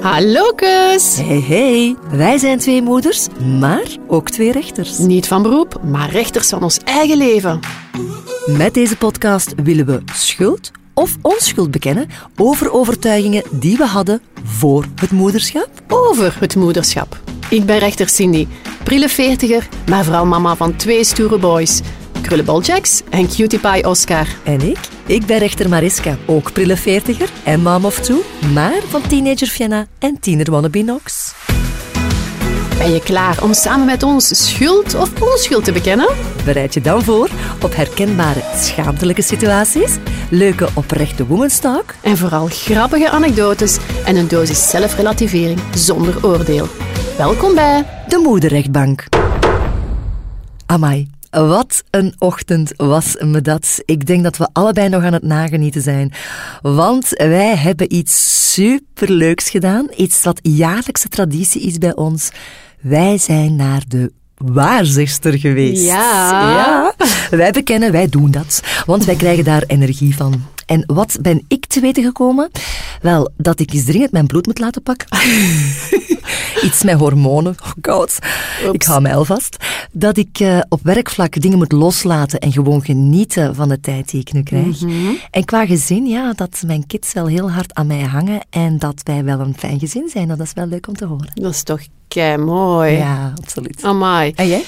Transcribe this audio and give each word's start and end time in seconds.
Hallo 0.00 0.52
kus! 0.54 1.16
Hey, 1.16 1.40
hey, 1.40 1.96
wij 2.10 2.38
zijn 2.38 2.58
twee 2.58 2.82
moeders, 2.82 3.26
maar 3.58 3.96
ook 4.06 4.30
twee 4.30 4.52
rechters. 4.52 4.98
Niet 4.98 5.26
van 5.26 5.42
beroep, 5.42 5.80
maar 5.84 6.10
rechters 6.10 6.48
van 6.48 6.62
ons 6.62 6.78
eigen 6.84 7.16
leven. 7.16 7.60
Met 8.46 8.74
deze 8.74 8.96
podcast 8.96 9.54
willen 9.62 9.86
we 9.86 10.02
schuld 10.14 10.70
of 10.94 11.16
onschuld 11.22 11.70
bekennen 11.70 12.08
over 12.36 12.72
overtuigingen 12.72 13.42
die 13.50 13.76
we 13.76 13.86
hadden 13.86 14.22
voor 14.44 14.84
het 15.00 15.10
moederschap. 15.10 15.68
Over 15.88 16.36
het 16.40 16.56
moederschap. 16.56 17.20
Ik 17.50 17.64
ben 17.64 17.78
rechter 17.78 18.08
Cindy, 18.08 18.46
prille 18.84 19.08
veertiger, 19.08 19.68
maar 19.88 20.04
vooral 20.04 20.26
mama 20.26 20.56
van 20.56 20.76
twee 20.76 21.04
stoere 21.04 21.38
boys. 21.38 21.80
Krullenbol 22.22 22.62
Jacks 22.62 23.02
en 23.10 23.28
Cutie 23.28 23.58
Pie 23.58 23.88
Oscar. 23.88 24.26
En 24.44 24.60
ik? 24.60 24.78
Ik 25.06 25.26
ben 25.26 25.38
rechter 25.38 25.68
Mariska, 25.68 26.16
ook 26.26 26.52
prille 26.52 26.76
veertiger 26.76 27.28
en 27.44 27.60
mom 27.60 27.84
of 27.84 28.00
two, 28.00 28.22
maar 28.52 28.80
van 28.88 29.02
teenager 29.08 29.46
Fienna 29.46 29.86
en 29.98 30.20
tiener 30.20 30.50
wannabe 30.50 30.82
Nox. 30.82 31.34
Ben 32.78 32.92
je 32.92 33.00
klaar 33.00 33.42
om 33.42 33.54
samen 33.54 33.86
met 33.86 34.02
ons 34.02 34.46
schuld 34.46 34.94
of 34.94 35.22
onschuld 35.22 35.64
te 35.64 35.72
bekennen? 35.72 36.08
Bereid 36.44 36.74
je 36.74 36.80
dan 36.80 37.02
voor 37.02 37.28
op 37.62 37.74
herkenbare 37.74 38.42
schaamtelijke 38.54 39.22
situaties, 39.22 39.96
leuke 40.30 40.68
oprechte 40.74 41.26
women's 41.26 41.58
talk 41.58 41.94
En 42.02 42.16
vooral 42.16 42.46
grappige 42.46 43.10
anekdotes 43.10 43.78
en 44.04 44.16
een 44.16 44.28
dosis 44.28 44.70
zelfrelativering 44.70 45.60
zonder 45.74 46.26
oordeel. 46.26 46.66
Welkom 47.16 47.54
bij 47.54 47.86
de 48.08 48.18
moederrechtbank. 48.18 49.06
Amai, 50.66 51.08
wat 51.30 51.82
een 51.90 52.14
ochtend 52.18 52.72
was 52.76 53.16
me 53.20 53.40
dat. 53.40 53.82
Ik 53.84 54.06
denk 54.06 54.22
dat 54.22 54.36
we 54.36 54.48
allebei 54.52 54.88
nog 54.88 55.02
aan 55.02 55.12
het 55.12 55.22
nagenieten 55.22 55.82
zijn. 55.82 56.12
Want 56.62 57.08
wij 57.08 57.56
hebben 57.56 57.94
iets 57.94 58.52
superleuks 58.52 59.50
gedaan. 59.50 59.86
Iets 59.96 60.22
wat 60.22 60.40
jaarlijkse 60.42 61.08
traditie 61.08 61.62
is 61.62 61.78
bij 61.78 61.94
ons. 61.96 62.30
Wij 62.80 63.18
zijn 63.18 63.56
naar 63.56 63.82
de 63.88 64.12
waarzegster 64.36 65.38
geweest. 65.38 65.84
Ja. 65.84 66.40
ja. 66.50 66.94
Wij 67.30 67.50
bekennen, 67.50 67.92
wij 67.92 68.08
doen 68.08 68.30
dat. 68.30 68.62
Want 68.86 69.04
wij 69.04 69.16
krijgen 69.16 69.44
daar 69.44 69.62
energie 69.66 70.16
van. 70.16 70.42
En 70.68 70.82
wat 70.86 71.18
ben 71.20 71.44
ik 71.48 71.66
te 71.66 71.80
weten 71.80 72.02
gekomen? 72.02 72.50
Wel, 73.02 73.30
dat 73.36 73.60
ik 73.60 73.72
eens 73.72 73.84
dringend 73.84 74.12
mijn 74.12 74.26
bloed 74.26 74.46
moet 74.46 74.58
laten 74.58 74.82
pakken. 74.82 75.06
Iets 76.66 76.82
met 76.82 76.94
hormonen. 76.94 77.54
Oh 77.62 77.70
god. 77.82 78.18
Ik 78.72 78.82
hou 78.82 79.00
mij 79.00 79.14
al 79.14 79.24
vast. 79.24 79.56
Dat 79.92 80.16
ik 80.16 80.40
uh, 80.40 80.60
op 80.68 80.80
werkvlak 80.82 81.40
dingen 81.40 81.58
moet 81.58 81.72
loslaten 81.72 82.38
en 82.38 82.52
gewoon 82.52 82.84
genieten 82.84 83.54
van 83.54 83.68
de 83.68 83.80
tijd 83.80 84.10
die 84.10 84.20
ik 84.20 84.32
nu 84.32 84.42
krijg. 84.42 84.80
Mhm. 84.80 85.12
En 85.30 85.44
qua 85.44 85.66
gezin, 85.66 86.06
ja, 86.06 86.32
dat 86.32 86.62
mijn 86.66 86.86
kids 86.86 87.12
wel 87.12 87.26
heel 87.26 87.50
hard 87.50 87.74
aan 87.74 87.86
mij 87.86 88.02
hangen 88.02 88.40
en 88.50 88.78
dat 88.78 89.00
wij 89.04 89.24
wel 89.24 89.40
een 89.40 89.56
fijn 89.58 89.78
gezin 89.78 90.08
zijn. 90.12 90.28
Dat 90.28 90.40
is 90.40 90.52
wel 90.52 90.66
leuk 90.66 90.88
om 90.88 90.96
te 90.96 91.04
horen. 91.04 91.30
Dat 91.34 91.52
is 91.52 91.62
toch 91.62 91.80
kei 92.08 92.36
mooi. 92.36 92.92
Ja, 92.92 93.32
absoluut. 93.42 93.84
Amai. 93.84 94.32
En 94.34 94.48
jij? 94.48 94.64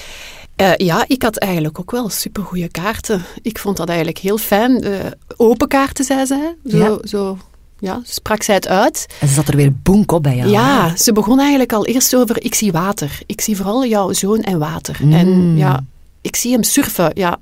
Uh, 0.60 0.76
ja, 0.76 1.04
ik 1.06 1.22
had 1.22 1.36
eigenlijk 1.36 1.78
ook 1.80 1.90
wel 1.90 2.08
supergoeie 2.08 2.68
kaarten. 2.68 3.24
Ik 3.42 3.58
vond 3.58 3.76
dat 3.76 3.88
eigenlijk 3.88 4.18
heel 4.18 4.38
fijn. 4.38 4.86
Uh, 4.86 4.94
open 5.36 5.68
kaarten, 5.68 6.04
zei 6.04 6.26
zij. 6.26 6.54
Zo, 6.66 6.76
Ja. 6.78 6.98
zo 7.04 7.38
ja, 7.78 8.00
sprak 8.04 8.42
zij 8.42 8.54
het 8.54 8.68
uit. 8.68 9.06
En 9.20 9.28
ze 9.28 9.34
zat 9.34 9.48
er 9.48 9.56
weer 9.56 9.72
boenk 9.82 10.12
op 10.12 10.22
bij 10.22 10.36
jou. 10.36 10.50
Ja, 10.50 10.96
ze 10.96 11.12
begon 11.12 11.38
eigenlijk 11.38 11.72
al 11.72 11.86
eerst 11.86 12.16
over 12.16 12.44
ik 12.44 12.54
zie 12.54 12.72
water. 12.72 13.18
Ik 13.26 13.40
zie 13.40 13.56
vooral 13.56 13.86
jouw 13.86 14.12
zoon 14.12 14.40
en 14.42 14.58
water. 14.58 14.98
Mm. 15.02 15.12
En 15.12 15.56
ja, 15.56 15.84
ik 16.20 16.36
zie 16.36 16.52
hem 16.52 16.62
surfen. 16.62 17.10
Ja, 17.14 17.38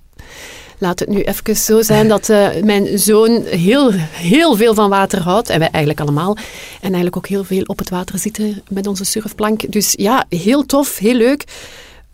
laat 0.79 0.99
het 0.99 1.09
nu 1.09 1.23
even 1.23 1.57
zo 1.57 1.83
zijn 1.83 2.09
dat 2.09 2.29
eh, 2.29 2.49
mijn 2.63 2.99
zoon 2.99 3.43
heel, 3.45 3.93
heel 4.13 4.57
veel 4.57 4.75
van 4.75 4.91
water 4.91 5.21
houdt. 5.21 5.49
En 5.49 5.59
wij 5.59 5.71
eigenlijk 5.71 6.01
allemaal. 6.01 6.37
En 6.81 6.81
eigenlijk 6.81 7.17
ook 7.17 7.27
heel 7.29 7.45
veel 7.45 7.63
op 7.67 7.79
het 7.79 7.89
water 7.91 8.19
zitten 8.19 8.63
met 8.69 8.87
onze 8.87 9.05
surfplank. 9.05 9.73
Dus 9.73 9.93
ja, 9.97 10.25
heel 10.29 10.67
tof, 10.67 10.99
heel 10.99 11.15
leuk. 11.15 11.45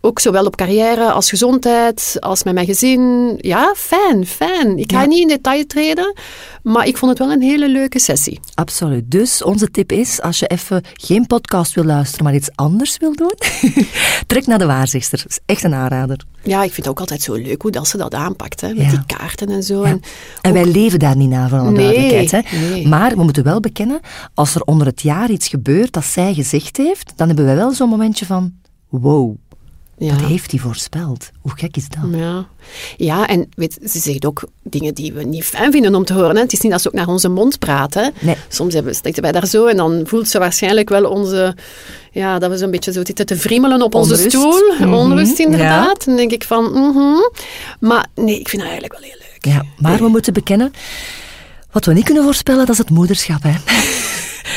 Ook 0.05 0.19
zowel 0.19 0.45
op 0.45 0.55
carrière 0.55 1.11
als 1.11 1.29
gezondheid, 1.29 2.17
als 2.19 2.43
met 2.43 2.53
mijn 2.53 2.65
gezin. 2.65 3.33
Ja, 3.37 3.73
fijn, 3.77 4.25
fijn. 4.25 4.77
Ik 4.77 4.91
ga 4.91 5.01
Ja. 5.01 5.07
niet 5.07 5.21
in 5.21 5.27
detail 5.27 5.65
treden, 5.65 6.13
maar 6.63 6.87
ik 6.87 6.97
vond 6.97 7.11
het 7.11 7.19
wel 7.19 7.31
een 7.31 7.41
hele 7.41 7.69
leuke 7.69 7.99
sessie. 7.99 8.39
Absoluut. 8.53 9.11
Dus 9.11 9.43
onze 9.43 9.71
tip 9.71 9.91
is, 9.91 10.21
als 10.21 10.39
je 10.39 10.47
even 10.47 10.83
geen 10.93 11.25
podcast 11.27 11.73
wil 11.73 11.83
luisteren, 11.83 12.25
maar 12.25 12.35
iets 12.35 12.49
anders 12.55 12.97
wil 12.97 13.15
doen, 13.15 13.33
trek 14.27 14.45
naar 14.47 14.57
de 14.57 14.65
waarzegster. 14.65 15.17
Dat 15.17 15.27
is 15.29 15.39
echt 15.45 15.63
een 15.63 15.73
aanrader. 15.73 16.19
Ja, 16.43 16.57
ik 16.63 16.73
vind 16.73 16.77
het 16.77 16.87
ook 16.87 16.99
altijd 16.99 17.21
zo 17.21 17.33
leuk 17.33 17.61
hoe 17.61 17.71
dat 17.71 17.87
ze 17.87 17.97
dat 17.97 18.13
aanpakt, 18.13 18.61
hè, 18.61 18.67
met 18.67 18.77
Ja. 18.85 18.89
die 18.89 19.05
kaarten 19.17 19.49
en 19.49 19.63
zo. 19.63 19.83
En 19.83 19.99
En 20.41 20.53
wij 20.53 20.65
leven 20.65 20.99
daar 20.99 21.15
niet 21.15 21.29
naar, 21.29 21.49
voor 21.49 21.59
alle 21.59 21.71
Nee, 21.71 21.93
duidelijkheid. 21.93 22.45
Hè? 22.49 22.57
nee. 22.59 22.87
Maar 22.87 23.15
we 23.15 23.23
moeten 23.23 23.43
wel 23.43 23.59
bekennen, 23.59 23.99
als 24.33 24.55
er 24.55 24.61
onder 24.61 24.87
het 24.87 25.01
jaar 25.01 25.29
iets 25.29 25.47
gebeurt 25.47 25.93
dat 25.93 26.05
zij 26.05 26.33
gezegd 26.33 26.77
heeft, 26.77 27.13
dan 27.15 27.27
hebben 27.27 27.45
wij 27.45 27.55
wel 27.55 27.71
zo'n 27.73 27.89
momentje 27.89 28.25
van, 28.25 28.53
wow, 28.89 29.35
ja. 29.97 30.13
dat 30.13 30.27
heeft 30.27 30.51
hij 30.51 30.59
voorspeld. 30.59 31.29
Hoe 31.41 31.51
gek 31.55 31.77
is 31.77 31.87
dat? 31.89 32.19
Ja. 32.19 32.47
ja, 32.97 33.27
en 33.27 33.49
weet, 33.55 33.77
ze 33.83 33.99
zegt 33.99 34.25
ook 34.25 34.43
dingen 34.63 34.93
die 34.93 35.13
we 35.13 35.23
niet 35.23 35.43
fijn 35.43 35.71
vinden 35.71 35.95
om 35.95 36.05
te 36.05 36.13
horen. 36.13 36.35
Hè. 36.35 36.41
Het 36.41 36.53
is 36.53 36.61
niet 36.61 36.71
dat 36.71 36.81
ze 36.81 36.87
ook 36.87 36.93
naar 36.93 37.07
onze 37.07 37.29
mond 37.29 37.59
praten. 37.59 38.13
Nee. 38.19 38.35
Soms 38.49 38.73
hebben, 38.73 38.95
zitten 38.95 39.23
wij 39.23 39.31
daar 39.31 39.47
zo 39.47 39.65
en 39.65 39.77
dan 39.77 40.01
voelt 40.05 40.27
ze 40.27 40.39
waarschijnlijk 40.39 40.89
wel 40.89 41.09
onze... 41.09 41.55
Ja, 42.11 42.39
dat 42.39 42.49
we 42.49 42.57
zo'n 42.57 42.71
beetje 42.71 42.91
zo 42.91 43.01
zitten 43.05 43.25
te 43.25 43.37
friemelen 43.37 43.81
op 43.81 43.95
onze 43.95 44.15
stoel. 44.29 44.61
Mhm. 44.79 44.93
Onrust, 44.93 45.39
inderdaad. 45.39 46.05
Dan 46.05 46.15
denk 46.15 46.31
ik 46.31 46.43
van... 46.43 46.63
mhm. 46.63 47.29
Maar 47.79 48.05
nee, 48.15 48.39
ik 48.39 48.49
vind 48.49 48.61
het 48.61 48.71
eigenlijk 48.71 49.01
wel 49.01 49.09
heel 49.09 49.19
leuk. 49.19 49.53
Ja, 49.53 49.63
maar 49.77 49.97
we 49.97 50.07
moeten 50.07 50.33
bekennen, 50.33 50.73
wat 51.71 51.85
we 51.85 51.93
niet 51.93 52.05
kunnen 52.05 52.23
voorspellen, 52.23 52.65
dat 52.65 52.69
is 52.69 52.77
het 52.77 52.89
moederschap. 52.89 53.43
Hè? 53.43 53.53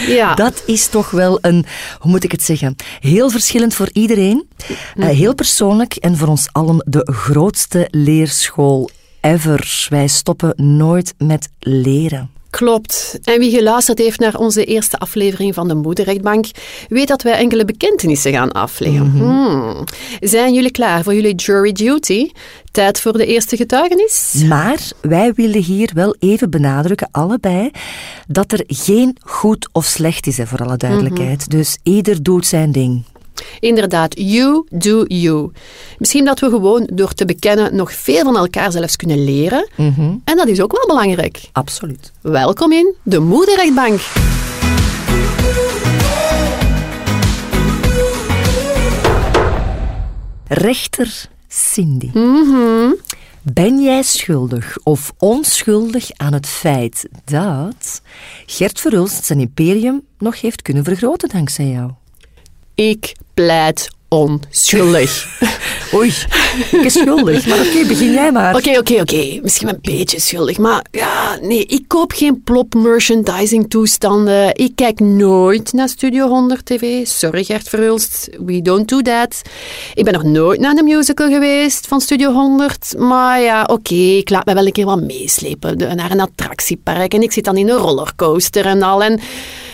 Ja. 0.07 0.35
Dat 0.35 0.63
is 0.67 0.87
toch 0.87 1.11
wel 1.11 1.39
een, 1.41 1.67
hoe 1.99 2.11
moet 2.11 2.25
ik 2.25 2.33
het 2.33 2.43
zeggen, 2.43 2.77
heel 3.01 3.31
verschillend 3.31 3.75
voor 3.75 3.89
iedereen. 3.93 4.49
Eh, 4.97 5.09
heel 5.09 5.35
persoonlijk 5.35 5.95
en 5.95 6.17
voor 6.17 6.29
ons 6.29 6.49
allen 6.53 6.85
de 6.89 7.13
grootste 7.13 7.89
leerschool 7.91 8.91
ever. 9.21 9.87
Wij 9.91 10.07
stoppen 10.07 10.53
nooit 10.77 11.15
met 11.19 11.49
leren. 11.59 12.31
Klopt. 12.51 13.19
En 13.23 13.39
wie 13.39 13.51
geluisterd 13.51 13.99
heeft 13.99 14.21
naar 14.21 14.39
onze 14.39 14.65
eerste 14.65 14.99
aflevering 14.99 15.55
van 15.55 15.69
de 15.69 15.75
Moederrechtbank, 15.75 16.47
weet 16.89 17.09
dat 17.09 17.23
wij 17.23 17.33
enkele 17.33 17.65
bekentenissen 17.65 18.33
gaan 18.33 18.53
afleggen. 18.53 19.11
Hmm. 19.11 19.85
Zijn 20.21 20.55
jullie 20.55 20.71
klaar 20.71 21.03
voor 21.03 21.15
jullie 21.15 21.35
jury 21.35 21.73
duty? 21.73 22.31
Tijd 22.71 23.01
voor 23.01 23.13
de 23.13 23.27
eerste 23.27 23.57
getuigenis? 23.57 24.45
Maar 24.49 24.91
wij 25.01 25.33
willen 25.33 25.63
hier 25.63 25.91
wel 25.95 26.17
even 26.19 26.51
benadrukken, 26.51 27.09
allebei, 27.11 27.71
dat 28.27 28.53
er 28.53 28.65
geen 28.67 29.17
goed 29.21 29.69
of 29.73 29.85
slecht 29.85 30.27
is, 30.27 30.37
hè, 30.37 30.47
voor 30.47 30.59
alle 30.59 30.77
duidelijkheid. 30.77 31.51
Dus 31.51 31.79
ieder 31.83 32.23
doet 32.23 32.47
zijn 32.47 32.73
ding. 32.73 33.05
Inderdaad, 33.61 34.15
you 34.17 34.67
do 34.71 35.05
you. 35.07 35.51
Misschien 35.99 36.25
dat 36.25 36.41
we 36.41 36.49
gewoon 36.49 36.89
door 36.93 37.13
te 37.15 37.25
bekennen 37.25 37.77
nog 37.77 37.93
veel 37.93 38.23
van 38.23 38.37
elkaar 38.37 38.73
zelfs 38.73 38.97
kunnen 38.97 39.25
leren. 39.25 39.69
En 40.25 40.37
dat 40.37 40.49
is 40.49 40.61
ook 40.61 40.73
wel 40.73 40.87
belangrijk. 40.87 41.41
Absoluut. 41.53 42.13
Welkom 42.21 42.73
in 42.73 42.95
de 43.03 43.19
Moederrechtbank. 43.19 44.01
Rechter 50.49 51.29
Cindy. 51.49 52.11
Ben 53.43 53.83
jij 53.83 54.03
schuldig 54.03 54.77
of 54.83 55.13
onschuldig 55.19 56.11
aan 56.17 56.33
het 56.33 56.47
feit 56.47 57.09
dat 57.25 58.03
Gert 58.47 58.81
Verhulst 58.81 59.25
zijn 59.25 59.41
imperium 59.41 60.03
nog 60.19 60.41
heeft 60.41 60.63
kunnen 60.63 60.85
vergroten 60.85 61.29
dankzij 61.29 61.67
jou? 61.67 61.91
Ik 62.79 63.17
pleit 63.35 63.89
onschuldig. 64.09 65.27
Oei, 65.95 66.13
ik 66.71 66.85
is 66.85 66.93
schuldig. 66.93 67.47
Maar 67.47 67.59
oké, 67.59 67.87
begin 67.87 68.13
jij 68.13 68.33
maar. 68.33 68.55
Oké, 68.57 68.79
oké, 68.79 69.01
oké. 69.01 69.39
Misschien 69.43 69.69
een 69.69 69.79
beetje 69.83 70.21
schuldig, 70.21 70.59
maar 70.59 70.85
ja, 70.91 71.39
nee, 71.41 71.65
ik 71.65 71.85
koop 71.87 72.13
geen 72.13 72.43
plop 72.43 72.75
merchandising 72.75 73.71
toestanden. 73.71 74.55
Ik 74.55 74.73
kijk 74.75 75.01
nooit 75.01 75.73
naar 75.73 75.89
Studio 75.89 76.29
100 76.29 76.67
TV. 76.67 77.07
Sorry 77.07 77.45
Gert 77.45 77.69
Verhulst, 77.69 78.29
we 78.47 78.63
don't 78.63 78.89
do 78.89 79.03
that. 79.03 79.43
Ik 79.95 80.05
ben 80.05 80.13
nog 80.13 80.23
nooit 80.23 80.61
naar 80.61 80.75
de 80.75 80.83
musical 80.83 81.29
geweest 81.29 81.87
van 81.87 82.01
Studio 82.01 82.33
100. 82.33 82.95
Maar 82.99 83.41
ja, 83.41 83.63
oké, 83.63 83.95
ik 83.95 84.31
laat 84.31 84.47
me 84.47 84.55
wel 84.55 84.67
een 84.67 84.73
keer 84.73 84.87
wat 84.87 85.03
meeslepen 85.03 85.97
naar 85.97 86.11
een 86.11 86.21
attractiepark. 86.21 87.15
En 87.15 87.23
ik 87.23 87.33
zit 87.33 87.45
dan 87.45 87.57
in 87.57 87.69
een 87.69 87.77
rollercoaster 87.77 88.67
en 88.67 88.83
al. 88.83 89.03
En 89.03 89.21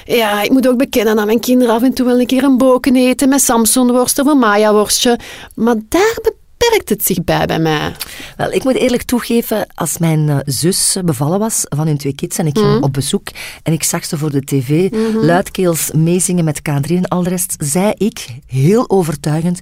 ja, 0.05 0.43
ik 0.43 0.50
moet 0.50 0.69
ook 0.69 0.79
bekennen 0.79 1.17
dat 1.17 1.26
mijn 1.26 1.41
kinderen 1.41 1.75
af 1.75 1.82
en 1.82 1.93
toe 1.93 2.06
wel 2.06 2.20
een 2.20 2.26
keer 2.26 2.44
een 2.44 2.58
boken 2.58 2.97
eten 2.97 3.29
met 3.29 3.43
Samsonworst 3.43 4.19
of 4.25 4.32
een 4.32 4.38
Maya-worstje. 4.38 5.19
Maar 5.55 5.76
daar 5.88 6.19
beperkt 6.23 6.88
het 6.88 7.05
zich 7.05 7.25
bij 7.25 7.47
bij 7.47 7.59
mij. 7.59 7.93
Wel, 8.37 8.53
ik 8.53 8.65
moet 8.65 8.75
eerlijk 8.75 9.03
toegeven, 9.03 9.67
als 9.75 9.99
mijn 9.99 10.29
eh, 10.29 10.38
zus 10.44 10.97
bevallen 11.05 11.38
was 11.38 11.65
van 11.69 11.87
hun 11.87 11.99
twee 11.99 12.15
kids 12.15 12.38
en 12.38 12.47
ik 12.47 12.59
ging 12.59 12.82
op 12.82 12.93
bezoek 12.93 13.29
en 13.62 13.73
ik 13.73 13.82
zag 13.82 14.05
ze 14.05 14.19
voor 14.19 14.31
de 14.31 14.44
tv 14.44 14.93
luidkeels 15.15 15.91
meezingen 15.93 16.44
met 16.44 16.61
K3 16.61 16.91
en 16.91 17.09
al 17.09 17.23
de 17.23 17.29
rest, 17.29 17.55
zei 17.59 17.93
ik 17.97 18.26
heel 18.47 18.91
overtuigend, 18.91 19.61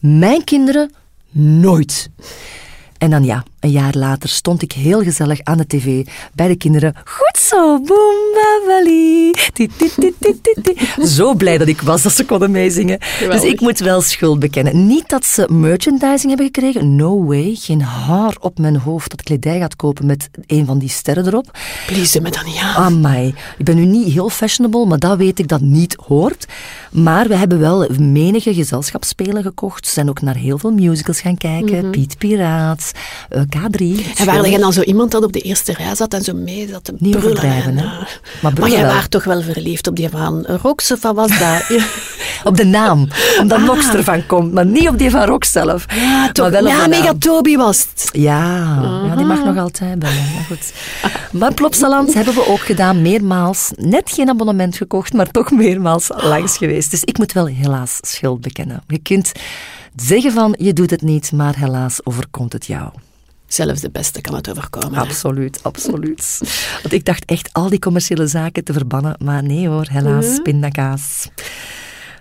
mijn 0.00 0.44
kinderen 0.44 0.92
nooit. 1.30 2.10
En 2.98 3.10
dan 3.10 3.24
ja, 3.24 3.44
een 3.60 3.70
jaar 3.70 3.94
later, 3.96 4.28
stond 4.28 4.62
ik 4.62 4.72
heel 4.72 5.02
gezellig 5.02 5.40
aan 5.42 5.58
de 5.58 5.66
tv 5.66 6.06
bij 6.34 6.48
de 6.48 6.56
kinderen. 6.56 6.94
Goed 7.04 7.38
zo, 7.38 7.80
boom, 7.80 8.14
babali. 8.34 9.32
Ti, 9.52 9.68
ti, 9.76 9.90
ti, 9.98 10.14
ti, 10.20 10.40
ti, 10.40 10.62
ti. 10.62 11.06
Zo 11.06 11.34
blij 11.34 11.58
dat 11.58 11.68
ik 11.68 11.80
was 11.80 12.02
dat 12.02 12.12
ze 12.12 12.24
konden 12.24 12.50
meezingen. 12.50 12.96
Geweldig. 13.00 13.40
Dus 13.40 13.50
ik 13.50 13.60
moet 13.60 13.78
wel 13.78 14.00
schuld 14.00 14.38
bekennen. 14.38 14.86
Niet 14.86 15.08
dat 15.08 15.24
ze 15.24 15.48
merchandising 15.50 16.28
hebben 16.28 16.46
gekregen. 16.46 16.96
No 16.96 17.24
way. 17.24 17.54
Geen 17.54 17.82
haar 17.82 18.36
op 18.40 18.58
mijn 18.58 18.76
hoofd 18.76 19.10
dat 19.10 19.22
kledij 19.22 19.58
gaat 19.58 19.76
kopen 19.76 20.06
met 20.06 20.30
een 20.46 20.66
van 20.66 20.78
die 20.78 20.88
sterren 20.88 21.26
erop. 21.26 21.58
Please 21.86 22.20
me 22.20 22.30
dan 22.30 22.44
niet 22.44 22.58
aan. 22.58 22.84
Amai. 22.84 23.34
Ik 23.58 23.64
ben 23.64 23.76
nu 23.76 23.84
niet 23.84 24.12
heel 24.12 24.28
fashionable, 24.28 24.86
maar 24.86 24.98
dat 24.98 25.18
weet 25.18 25.38
ik 25.38 25.48
dat 25.48 25.60
niet 25.60 25.96
hoort. 26.06 26.46
Maar 26.92 27.28
we 27.28 27.36
hebben 27.36 27.58
wel 27.58 27.88
menige 27.98 28.54
gezelschapsspelen 28.54 29.42
gekocht. 29.42 29.86
We 29.86 29.92
zijn 29.92 30.08
ook 30.08 30.20
naar 30.20 30.36
heel 30.36 30.58
veel 30.58 30.70
musicals 30.70 31.20
gaan 31.20 31.36
kijken. 31.36 31.90
Piet 31.90 32.18
Piraat, 32.18 32.92
eh, 33.28 33.42
K3. 33.56 33.82
En 34.16 34.26
waar 34.26 34.48
je 34.48 34.58
dan 34.58 34.72
zo 34.72 34.80
iemand 34.82 35.10
dat 35.10 35.24
op 35.24 35.32
de 35.32 35.40
eerste 35.40 35.72
rij 35.72 35.94
zat 35.94 36.14
en 36.14 36.22
zo 36.22 36.34
mee 36.34 36.68
zat 36.70 36.84
te 36.84 36.94
Niet 36.98 37.18
brullen. 37.18 37.42
en, 37.42 37.78
eh, 37.78 37.92
Maar 38.40 38.70
jij 38.70 38.86
was 38.86 39.08
toch 39.08 39.24
wel 39.24 39.42
verliefd 39.42 39.86
op 39.86 39.96
die 39.96 40.08
van 40.08 40.46
Rox 40.62 40.92
of 40.92 41.02
was 41.02 41.38
dat? 41.38 41.62
Op 42.44 42.56
de 42.56 42.64
naam, 42.64 43.08
omdat 43.40 43.58
Ah. 43.58 43.64
Nox 43.64 43.88
ervan 43.88 44.26
komt, 44.26 44.52
maar 44.52 44.66
niet 44.66 44.88
op 44.88 44.98
die 44.98 45.10
van 45.10 45.24
Rock 45.24 45.44
zelf. 45.44 45.84
Ja, 45.94 46.32
toch. 46.32 46.50
Maar 46.50 46.62
wel 46.62 46.72
op 46.72 46.78
ja. 46.78 46.86
Megatobi 46.86 47.56
was 47.56 47.78
het. 47.90 48.08
Ja, 48.12 48.80
ja, 49.06 49.16
die 49.16 49.24
mag 49.26 49.44
nog 49.44 49.56
altijd 49.56 49.98
bellen. 49.98 50.32
Maar 50.34 50.44
goed. 50.46 50.72
Maar 51.32 51.54
Plopsaland 51.54 52.14
hebben 52.14 52.34
we 52.34 52.46
ook 52.48 52.58
gedaan, 52.60 53.02
meermaals. 53.02 53.70
Net 53.76 54.10
geen 54.10 54.28
abonnement 54.28 54.76
gekocht, 54.76 55.12
maar 55.12 55.30
toch 55.30 55.50
meermaals 55.50 56.10
langs 56.16 56.56
geweest. 56.56 56.90
Dus 56.90 57.04
ik 57.04 57.18
moet 57.18 57.32
wel 57.32 57.46
helaas 57.46 57.98
schuld 58.00 58.40
bekennen. 58.40 58.82
Je 58.86 58.98
kunt 58.98 59.32
zeggen 59.96 60.32
van, 60.32 60.54
je 60.58 60.72
doet 60.72 60.90
het 60.90 61.02
niet, 61.02 61.32
maar 61.32 61.56
helaas 61.56 62.00
overkomt 62.04 62.52
het 62.52 62.66
jou. 62.66 62.90
Zelfs 63.48 63.80
de 63.80 63.90
beste 63.90 64.20
kan 64.20 64.34
het 64.34 64.50
overkomen. 64.50 64.94
hè. 64.94 65.00
Absoluut, 65.00 65.58
absoluut. 65.62 66.38
Want 66.82 66.92
ik 66.92 67.04
dacht 67.04 67.24
echt 67.24 67.48
al 67.52 67.68
die 67.68 67.78
commerciële 67.78 68.26
zaken 68.26 68.64
te 68.64 68.72
verbannen, 68.72 69.16
maar 69.24 69.42
nee 69.42 69.68
hoor, 69.68 69.86
helaas, 69.90 70.38
pindakaas. 70.42 71.28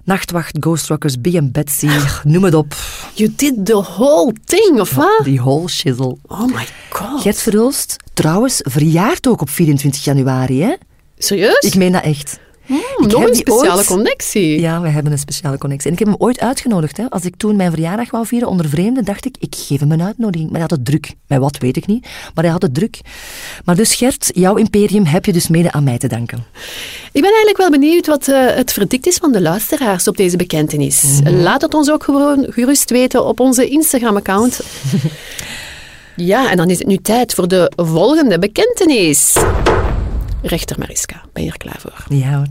Nachtwacht, 0.04 0.58
Ghost 0.60 0.88
Rockers, 0.88 1.16
and 1.34 1.52
Betsy, 1.52 1.90
noem 2.24 2.44
het 2.44 2.54
op. 2.54 2.76
You 3.14 3.34
did 3.36 3.66
the 3.66 3.82
whole 3.82 4.34
thing, 4.46 4.80
of 4.80 4.94
wat? 4.94 5.22
Die 5.24 5.40
whole 5.40 5.70
shizzle. 5.70 6.18
Oh 6.28 6.46
my 6.46 6.68
god. 6.90 7.22
Gert 7.22 7.42
Verhulst, 7.42 7.96
trouwens, 8.14 8.60
verjaart 8.64 9.28
ook 9.28 9.42
op 9.42 9.50
24 9.50 10.04
januari, 10.04 10.62
hè? 10.62 10.74
Serieus? 11.18 11.60
Ik 11.60 11.76
meen 11.76 11.92
dat 11.92 12.04
echt. 12.04 12.40
Nog 13.08 13.20
heb 13.20 13.30
een 13.30 13.36
speciale 13.36 13.76
ooit- 13.76 13.86
Ja. 13.86 14.60
Ja, 14.60 14.82
we 14.82 14.90
hebben 14.90 15.12
een 15.12 15.18
speciale 15.18 15.58
connectie. 15.58 15.88
En 15.88 15.94
ik 15.94 16.00
heb 16.00 16.08
hem 16.08 16.18
ooit 16.20 16.40
uitgenodigd. 16.40 16.98
Hè. 16.98 17.10
Als 17.10 17.24
ik 17.26 17.36
toen 17.36 17.56
mijn 17.56 17.72
verjaardag 17.72 18.12
wou 18.12 18.26
vieren 18.26 18.48
onder 18.50 18.70
vreemden, 18.70 19.06
dacht 19.06 19.26
ik, 19.26 19.36
ik 19.40 19.56
geef 19.58 19.80
hem 19.80 19.92
een 19.92 20.02
uitnodiging. 20.02 20.50
Maar 20.52 20.60
hij 20.60 20.68
had 20.70 20.78
het 20.78 20.86
druk. 20.86 21.14
Met 21.28 21.40
wat 21.40 21.58
weet 21.58 21.78
ik 21.78 21.86
niet, 21.88 22.08
maar 22.34 22.44
hij 22.44 22.54
had 22.54 22.62
het 22.62 22.74
druk. 22.74 23.00
Maar 23.66 23.76
dus 23.76 23.96
Gert, 23.96 24.30
jouw 24.34 24.56
imperium 24.56 25.06
heb 25.06 25.26
je 25.26 25.34
dus 25.34 25.48
mede 25.48 25.72
aan 25.72 25.84
mij 25.84 25.98
te 25.98 26.08
danken. 26.08 26.46
Ik 27.12 27.22
ben 27.22 27.30
eigenlijk 27.32 27.58
wel 27.58 27.70
benieuwd 27.70 28.08
wat 28.08 28.28
eh, 28.28 28.46
het 28.56 28.74
verdict 28.74 29.08
is 29.08 29.16
van 29.18 29.32
de 29.32 29.42
luisteraars 29.42 30.08
op 30.08 30.18
deze 30.18 30.38
bekentenis. 30.38 31.04
Mhm. 31.24 31.34
Laat 31.36 31.62
het 31.62 31.74
ons 31.74 31.92
ook 31.92 32.04
gewoon 32.04 32.46
gerust 32.50 32.90
weten 32.90 33.26
op 33.26 33.40
onze 33.40 33.68
Instagram-account. 33.68 34.60
ja, 36.16 36.50
en 36.52 36.58
dan 36.58 36.70
is 36.70 36.78
het 36.80 36.88
nu 36.88 36.98
tijd 36.98 37.34
voor 37.34 37.48
de 37.48 37.72
volgende 37.76 38.40
bekentenis. 38.40 39.36
Rechter 40.48 40.80
Mariska, 40.80 41.22
ben 41.34 41.44
je 41.44 41.50
er 41.50 41.58
klaar 41.58 41.80
voor? 41.80 42.06
Ja 42.10 42.36
hoor. 42.36 42.48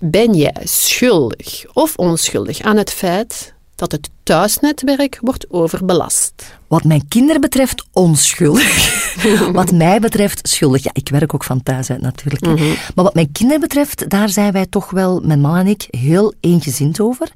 Ben 0.00 0.34
jij 0.34 0.62
schuldig 0.64 1.64
of 1.72 1.96
onschuldig 1.96 2.60
aan 2.60 2.76
het 2.76 2.92
feit 2.92 3.54
dat 3.74 3.92
het 3.92 4.10
thuisnetwerk 4.22 5.18
wordt 5.20 5.50
overbelast? 5.50 6.32
Wat 6.66 6.84
mijn 6.84 7.08
kinderen 7.08 7.40
betreft, 7.40 7.84
onschuldig. 7.92 9.14
wat 9.52 9.72
mij 9.72 10.00
betreft, 10.00 10.48
schuldig. 10.48 10.84
Ja, 10.84 10.90
ik 10.92 11.08
werk 11.08 11.34
ook 11.34 11.44
van 11.44 11.62
thuis 11.62 11.90
uit 11.90 12.00
natuurlijk. 12.00 12.44
hè. 12.46 12.54
Maar 12.94 13.04
wat 13.04 13.14
mijn 13.14 13.32
kinderen 13.32 13.60
betreft, 13.60 14.08
daar 14.10 14.28
zijn 14.28 14.52
wij 14.52 14.66
toch 14.66 14.90
wel, 14.90 15.20
mijn 15.20 15.40
man 15.40 15.56
en 15.56 15.66
ik, 15.66 15.86
heel 15.90 16.34
eensgezind 16.40 17.00
over. 17.00 17.28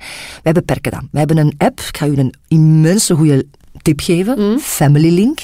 Wij 0.43 0.53
beperken 0.53 0.93
dat. 0.93 1.03
Wij 1.11 1.21
hebben 1.21 1.39
een 1.39 1.55
app, 1.59 1.81
ik 1.81 1.97
ga 1.97 2.07
u 2.07 2.17
een 2.17 2.35
immense 2.49 3.15
goede 3.15 3.47
tip 3.83 4.01
geven, 4.01 4.61
Family 4.61 5.15
Link. 5.15 5.39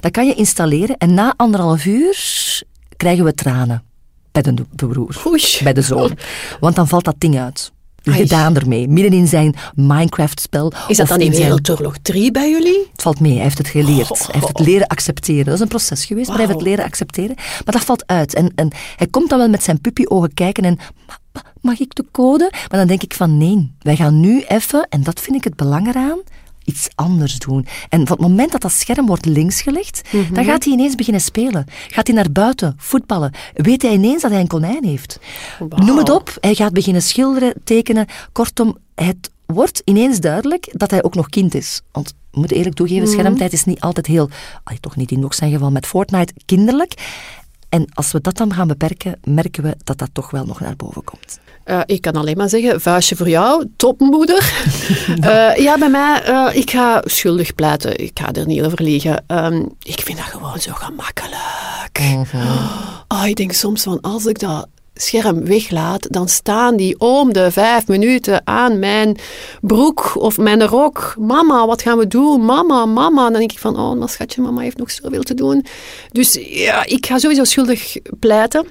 Dat 0.00 0.10
kan 0.10 0.26
je 0.26 0.34
installeren 0.34 0.96
en 0.96 1.14
na 1.14 1.34
anderhalf 1.36 1.84
uur 1.84 2.16
krijgen 2.96 3.24
we 3.24 3.34
tranen. 3.34 3.82
Bij 4.32 4.42
de 4.42 4.54
broer, 4.76 5.22
Oei. 5.26 5.42
bij 5.62 5.72
de 5.72 5.82
zoon. 5.82 6.18
Want 6.60 6.76
dan 6.76 6.88
valt 6.88 7.04
dat 7.04 7.14
ding 7.18 7.38
uit. 7.38 7.72
Ai. 8.04 8.16
Gedaan 8.16 8.56
ermee, 8.56 8.88
midden 8.88 9.12
in 9.12 9.28
zijn 9.28 9.54
Minecraft-spel. 9.74 10.72
Is 10.88 10.96
dat 10.96 11.08
dan 11.08 11.20
in 11.20 11.30
zijn- 11.32 11.42
Wereldoorlog 11.42 11.94
3 12.02 12.30
bij 12.30 12.50
jullie? 12.50 12.88
het 12.92 13.02
valt 13.02 13.20
mee, 13.20 13.32
hij 13.34 13.42
heeft 13.42 13.58
het 13.58 13.68
geleerd. 13.68 14.08
Hij 14.08 14.28
heeft 14.30 14.48
het 14.48 14.58
leren 14.66 14.86
accepteren. 14.86 15.44
Dat 15.44 15.54
is 15.54 15.60
een 15.60 15.68
proces 15.68 16.04
geweest, 16.04 16.28
maar 16.28 16.36
hij 16.36 16.46
heeft 16.46 16.58
het 16.58 16.68
leren 16.68 16.84
accepteren. 16.84 17.34
Maar 17.36 17.74
dat 17.74 17.84
valt 17.84 18.06
uit. 18.06 18.34
En, 18.34 18.52
en 18.54 18.68
hij 18.96 19.06
komt 19.06 19.28
dan 19.30 19.38
wel 19.38 19.48
met 19.48 19.62
zijn 19.62 19.80
puppy-ogen 19.80 20.34
kijken 20.34 20.64
en... 20.64 20.78
"Ma- 21.06 21.18
ma- 21.32 21.42
Mag 21.60 21.78
ik 21.80 21.94
de 21.94 22.04
code? 22.10 22.48
Maar 22.52 22.78
dan 22.78 22.86
denk 22.86 23.02
ik 23.02 23.14
van 23.14 23.38
nee, 23.38 23.72
wij 23.78 23.96
gaan 23.96 24.20
nu 24.20 24.42
even, 24.48 24.86
en 24.88 25.02
dat 25.02 25.20
vind 25.20 25.36
ik 25.36 25.44
het 25.44 25.56
belang 25.56 25.88
eraan, 25.88 26.18
iets 26.64 26.88
anders 26.94 27.38
doen. 27.38 27.66
En 27.88 28.06
van 28.06 28.16
het 28.16 28.26
moment 28.26 28.52
dat 28.52 28.60
dat 28.60 28.72
scherm 28.72 29.06
wordt 29.06 29.24
linksgelegd, 29.24 30.00
dan 30.32 30.44
gaat 30.44 30.64
hij 30.64 30.72
ineens 30.72 30.94
beginnen 30.94 31.22
spelen. 31.22 31.66
Gaat 31.88 32.06
hij 32.06 32.16
naar 32.16 32.32
buiten, 32.32 32.74
voetballen. 32.76 33.32
Weet 33.54 33.82
hij 33.82 33.92
ineens 33.92 34.22
dat 34.22 34.30
hij 34.30 34.40
een 34.40 34.46
konijn 34.46 34.84
heeft. 34.84 35.18
Noem 35.68 35.98
het 35.98 36.10
op, 36.10 36.36
hij 36.40 36.54
gaat 36.54 36.72
beginnen 36.72 37.02
schilderen, 37.02 37.54
tekenen. 37.64 38.06
Kortom, 38.32 38.76
het 38.94 39.30
wordt 39.46 39.82
ineens 39.84 40.20
duidelijk 40.20 40.68
dat 40.72 40.90
hij 40.90 41.02
ook 41.02 41.14
nog 41.14 41.28
kind 41.28 41.54
is. 41.54 41.80
Want 41.92 42.14
we 42.30 42.38
moeten 42.38 42.56
eerlijk 42.56 42.76
toegeven, 42.76 43.08
schermtijd 43.08 43.52
is 43.52 43.64
niet 43.64 43.80
altijd 43.80 44.06
heel, 44.06 44.30
toch 44.80 44.96
niet 44.96 45.10
in 45.10 45.20
nog 45.20 45.34
zijn 45.34 45.52
geval 45.52 45.70
met 45.70 45.86
Fortnite, 45.86 46.32
kinderlijk. 46.44 46.94
En 47.72 47.86
als 47.94 48.12
we 48.12 48.20
dat 48.20 48.36
dan 48.36 48.54
gaan 48.54 48.68
beperken, 48.68 49.18
merken 49.24 49.62
we 49.62 49.76
dat 49.84 49.98
dat 49.98 50.08
toch 50.12 50.30
wel 50.30 50.44
nog 50.44 50.60
naar 50.60 50.76
boven 50.76 51.04
komt. 51.04 51.40
Eh, 51.64 51.80
ik 51.86 52.00
kan 52.00 52.12
alleen 52.12 52.36
maar 52.36 52.48
zeggen, 52.48 52.80
vuistje 52.80 53.16
voor 53.16 53.28
jou, 53.28 53.68
topmoeder. 53.76 54.40
Eh, 55.20 55.56
ja, 55.56 55.78
bij 55.78 55.88
mij, 55.88 56.22
eh, 56.22 56.56
ik 56.56 56.70
ga 56.70 57.02
schuldig 57.04 57.54
pleiten. 57.54 57.98
Ik 57.98 58.10
ga 58.14 58.32
er 58.32 58.46
niet 58.46 58.62
over 58.62 58.82
liegen. 58.82 59.24
Ehm, 59.26 59.64
ik 59.82 60.00
vind 60.00 60.18
dat 60.18 60.26
gewoon 60.26 60.58
zo 60.58 60.72
gemakkelijk. 60.74 61.90
Oh, 63.08 63.26
ik 63.26 63.36
denk 63.36 63.52
soms 63.52 63.82
van, 63.82 64.00
als 64.00 64.26
ik 64.26 64.38
dat 64.38 64.68
scherm 64.94 65.44
weglaat, 65.44 66.06
dan 66.10 66.28
staan 66.28 66.76
die 66.76 67.00
om 67.00 67.32
de 67.32 67.50
vijf 67.50 67.86
minuten 67.88 68.46
aan 68.46 68.78
mijn 68.78 69.16
broek 69.60 70.12
of 70.16 70.38
mijn 70.38 70.66
rok. 70.66 71.14
Mama, 71.18 71.66
wat 71.66 71.82
gaan 71.82 71.98
we 71.98 72.06
doen? 72.06 72.44
Mama, 72.44 72.86
mama. 72.86 73.22
Dan 73.30 73.38
denk 73.38 73.52
ik 73.52 73.58
van, 73.58 73.78
oh, 73.78 73.98
maar 73.98 74.08
schatje, 74.08 74.42
mama 74.42 74.60
heeft 74.60 74.76
nog 74.76 74.90
zoveel 74.90 75.22
te 75.22 75.34
doen. 75.34 75.64
Dus 76.12 76.38
ja, 76.48 76.86
ik 76.86 77.06
ga 77.06 77.18
sowieso 77.18 77.44
schuldig 77.44 77.96
pleiten. 78.18 78.66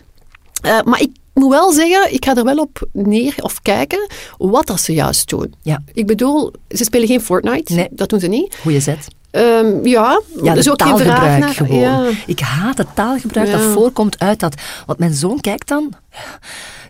Eh, 0.62 0.82
maar 0.84 1.02
ik 1.02 1.10
moet 1.34 1.50
wel 1.50 1.72
zeggen, 1.72 2.14
ik 2.14 2.26
ga 2.26 2.36
er 2.36 2.44
wel 2.44 2.58
op 2.58 2.88
neer 2.94 3.36
of 3.42 3.62
kijken 3.62 4.08
wat 4.38 4.68
dat 4.68 4.82
ze 4.82 4.94
juist 4.94 5.30
doen. 5.30 5.54
Ja. 5.62 5.84
Ik 5.94 6.06
bedoel, 6.08 6.52
ze 6.70 6.84
spelen 6.84 7.08
geen 7.08 7.22
Fortnite, 7.22 7.74
Nee. 7.74 7.88
dat 7.92 8.10
doen 8.10 8.20
ze 8.20 8.28
niet. 8.28 8.56
Goeie 8.62 8.80
zet. 8.80 9.08
Ehm, 9.32 9.86
ja, 9.88 10.22
Ja, 10.44 10.54
is 10.54 10.64
de 10.64 10.72
ook 10.72 10.78
taalgebruik 10.78 11.40
naar. 11.40 11.54
gewoon. 11.54 11.80
Ja. 11.80 12.04
Ik 12.26 12.40
haat 12.40 12.78
het 12.78 12.88
taalgebruik 12.96 13.52
dat 13.52 13.62
voorkomt 13.62 14.20
uit 14.20 14.40
dat... 14.40 14.56
Want 14.86 15.00
mijn 15.00 15.14
zoon 15.14 15.40
kijkt 15.42 15.68
dan 15.68 15.94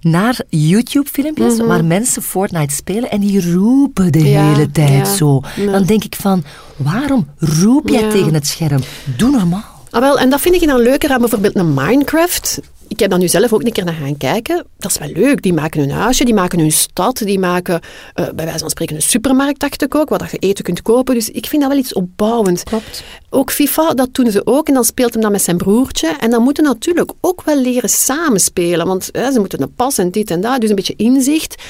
naar 0.01 0.39
YouTube-filmpjes 0.49 1.57
waar 1.57 1.85
mensen 1.85 2.21
Fortnite 2.21 2.75
spelen 2.75 3.11
en 3.11 3.19
die 3.19 3.51
roepen 3.53 4.11
de 4.11 4.19
Mhm. 4.19 4.27
Ja, 4.27 4.51
hele 4.53 4.71
tijd 4.71 5.07
zo. 5.07 5.41
Dan 5.71 5.83
denk 5.83 6.03
ik 6.03 6.15
van, 6.15 6.43
waarom 6.75 7.27
roep 7.37 7.89
jij 7.89 8.09
tegen 8.09 8.33
het 8.33 8.47
scherm? 8.47 8.81
Doe 9.17 9.29
normaal. 9.31 9.79
Ah, 9.89 10.01
wel, 10.01 10.19
en 10.19 10.29
dat 10.29 10.41
vind 10.41 10.55
ik 10.55 10.67
dan 10.67 10.79
leuker 10.81 11.09
aan 11.11 11.19
bijvoorbeeld 11.19 11.55
een 11.55 11.73
Minecraft. 11.73 12.59
Ik 12.91 12.99
heb 12.99 13.09
daar 13.09 13.19
nu 13.19 13.27
zelf 13.27 13.53
ook 13.53 13.63
een 13.63 13.71
keer 13.71 13.85
naar 13.85 13.93
gaan 13.93 14.17
kijken. 14.17 14.65
Dat 14.77 14.91
is 14.91 14.97
wel 14.97 15.09
leuk. 15.13 15.41
Die 15.41 15.53
maken 15.53 15.79
hun 15.79 15.91
huisje, 15.91 16.25
die 16.25 16.33
maken 16.33 16.59
hun 16.59 16.71
stad, 16.71 17.17
die 17.17 17.39
maken 17.39 17.81
eh, 18.13 18.25
bij 18.35 18.45
wijze 18.45 18.59
van 18.59 18.69
spreken 18.69 18.95
een 18.95 19.01
supermarkt, 19.01 19.59
dacht 19.59 19.81
ik 19.81 19.95
ook, 19.95 20.09
waar 20.09 20.19
dat 20.19 20.31
je 20.31 20.37
eten 20.37 20.63
kunt 20.63 20.81
kopen. 20.81 21.15
Dus 21.15 21.29
ik 21.29 21.45
vind 21.45 21.61
dat 21.61 21.71
wel 21.71 21.79
iets 21.79 21.93
opbouwend. 21.93 22.63
Klopt. 22.63 23.03
Ook 23.29 23.51
FIFA, 23.51 23.93
dat 23.93 24.13
doen 24.13 24.31
ze 24.31 24.45
ook. 24.45 24.67
En 24.67 24.73
dan 24.73 24.83
speelt 24.83 25.13
hem 25.13 25.21
dat 25.21 25.31
met 25.31 25.41
zijn 25.41 25.57
broertje. 25.57 26.07
En 26.19 26.29
dan 26.29 26.43
moeten 26.43 26.63
natuurlijk 26.63 27.11
ook 27.21 27.41
wel 27.43 27.61
leren 27.61 27.89
samenspelen. 27.89 28.87
Want 28.87 29.03
ze 29.13 29.35
moeten 29.39 29.61
een 29.61 29.73
pas 29.73 29.97
en 29.97 30.11
dit 30.11 30.31
en 30.31 30.41
dat. 30.41 30.61
Dus 30.61 30.69
een 30.69 30.75
beetje 30.75 30.95
inzicht. 30.97 31.63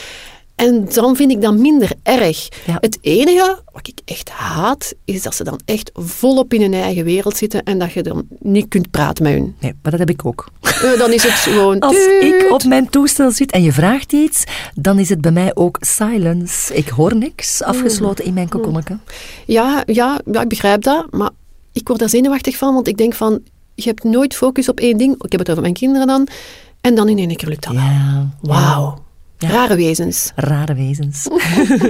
En 0.55 0.87
dan 0.93 1.15
vind 1.15 1.31
ik 1.31 1.41
dat 1.41 1.57
minder 1.57 1.91
erg. 2.03 2.49
Ja. 2.65 2.77
Het 2.79 2.97
enige 3.01 3.59
wat 3.71 3.87
ik 3.87 3.99
echt 4.05 4.29
haat, 4.29 4.93
is 5.05 5.21
dat 5.21 5.35
ze 5.35 5.43
dan 5.43 5.59
echt 5.65 5.91
volop 5.93 6.53
in 6.53 6.61
hun 6.61 6.73
eigen 6.73 7.03
wereld 7.03 7.37
zitten 7.37 7.63
en 7.63 7.79
dat 7.79 7.91
je 7.91 8.03
dan 8.03 8.27
niet 8.39 8.67
kunt 8.67 8.91
praten 8.91 9.23
met 9.23 9.33
hun. 9.33 9.55
Nee, 9.59 9.73
maar 9.81 9.91
dat 9.91 9.99
heb 9.99 10.09
ik 10.09 10.25
ook. 10.25 10.49
Eh, 10.61 10.97
dan 10.97 11.11
is 11.11 11.23
het 11.23 11.31
gewoon... 11.53 11.79
Als 11.79 11.95
ik 12.19 12.47
op 12.51 12.63
mijn 12.63 12.89
toestel 12.89 13.31
zit 13.31 13.51
en 13.51 13.61
je 13.61 13.71
vraagt 13.71 14.13
iets, 14.13 14.43
dan 14.73 14.99
is 14.99 15.09
het 15.09 15.21
bij 15.21 15.31
mij 15.31 15.51
ook 15.55 15.77
silence. 15.79 16.75
Ik 16.75 16.87
hoor 16.87 17.15
niks, 17.15 17.63
afgesloten 17.63 18.25
in 18.25 18.33
mijn 18.33 18.49
kokonnetje. 18.49 18.97
Ja, 19.45 19.83
ja, 19.85 20.21
ja, 20.31 20.41
ik 20.41 20.49
begrijp 20.49 20.81
dat. 20.83 21.11
Maar 21.11 21.29
ik 21.71 21.87
word 21.87 21.99
daar 21.99 22.09
zenuwachtig 22.09 22.57
van, 22.57 22.73
want 22.73 22.87
ik 22.87 22.97
denk 22.97 23.13
van... 23.13 23.39
Je 23.75 23.87
hebt 23.87 24.03
nooit 24.03 24.35
focus 24.35 24.69
op 24.69 24.79
één 24.79 24.97
ding. 24.97 25.23
Ik 25.23 25.31
heb 25.31 25.39
het 25.39 25.49
over 25.49 25.61
mijn 25.61 25.73
kinderen 25.73 26.07
dan. 26.07 26.27
En 26.81 26.95
dan 26.95 27.09
in 27.09 27.17
één 27.17 27.35
keer 27.35 27.49
lukt 27.49 27.63
dat. 27.63 27.73
Ja. 27.73 28.29
Wauw. 28.41 28.97
Rare 29.47 29.75
wezens. 29.75 30.31
Rare 30.35 30.73
wezens. 30.73 31.27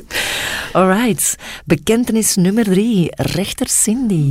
Alright. 0.73 1.35
Bekentenis 1.65 2.35
nummer 2.35 2.63
drie. 2.63 3.07
Rechter 3.15 3.67
Cindy. 3.69 4.29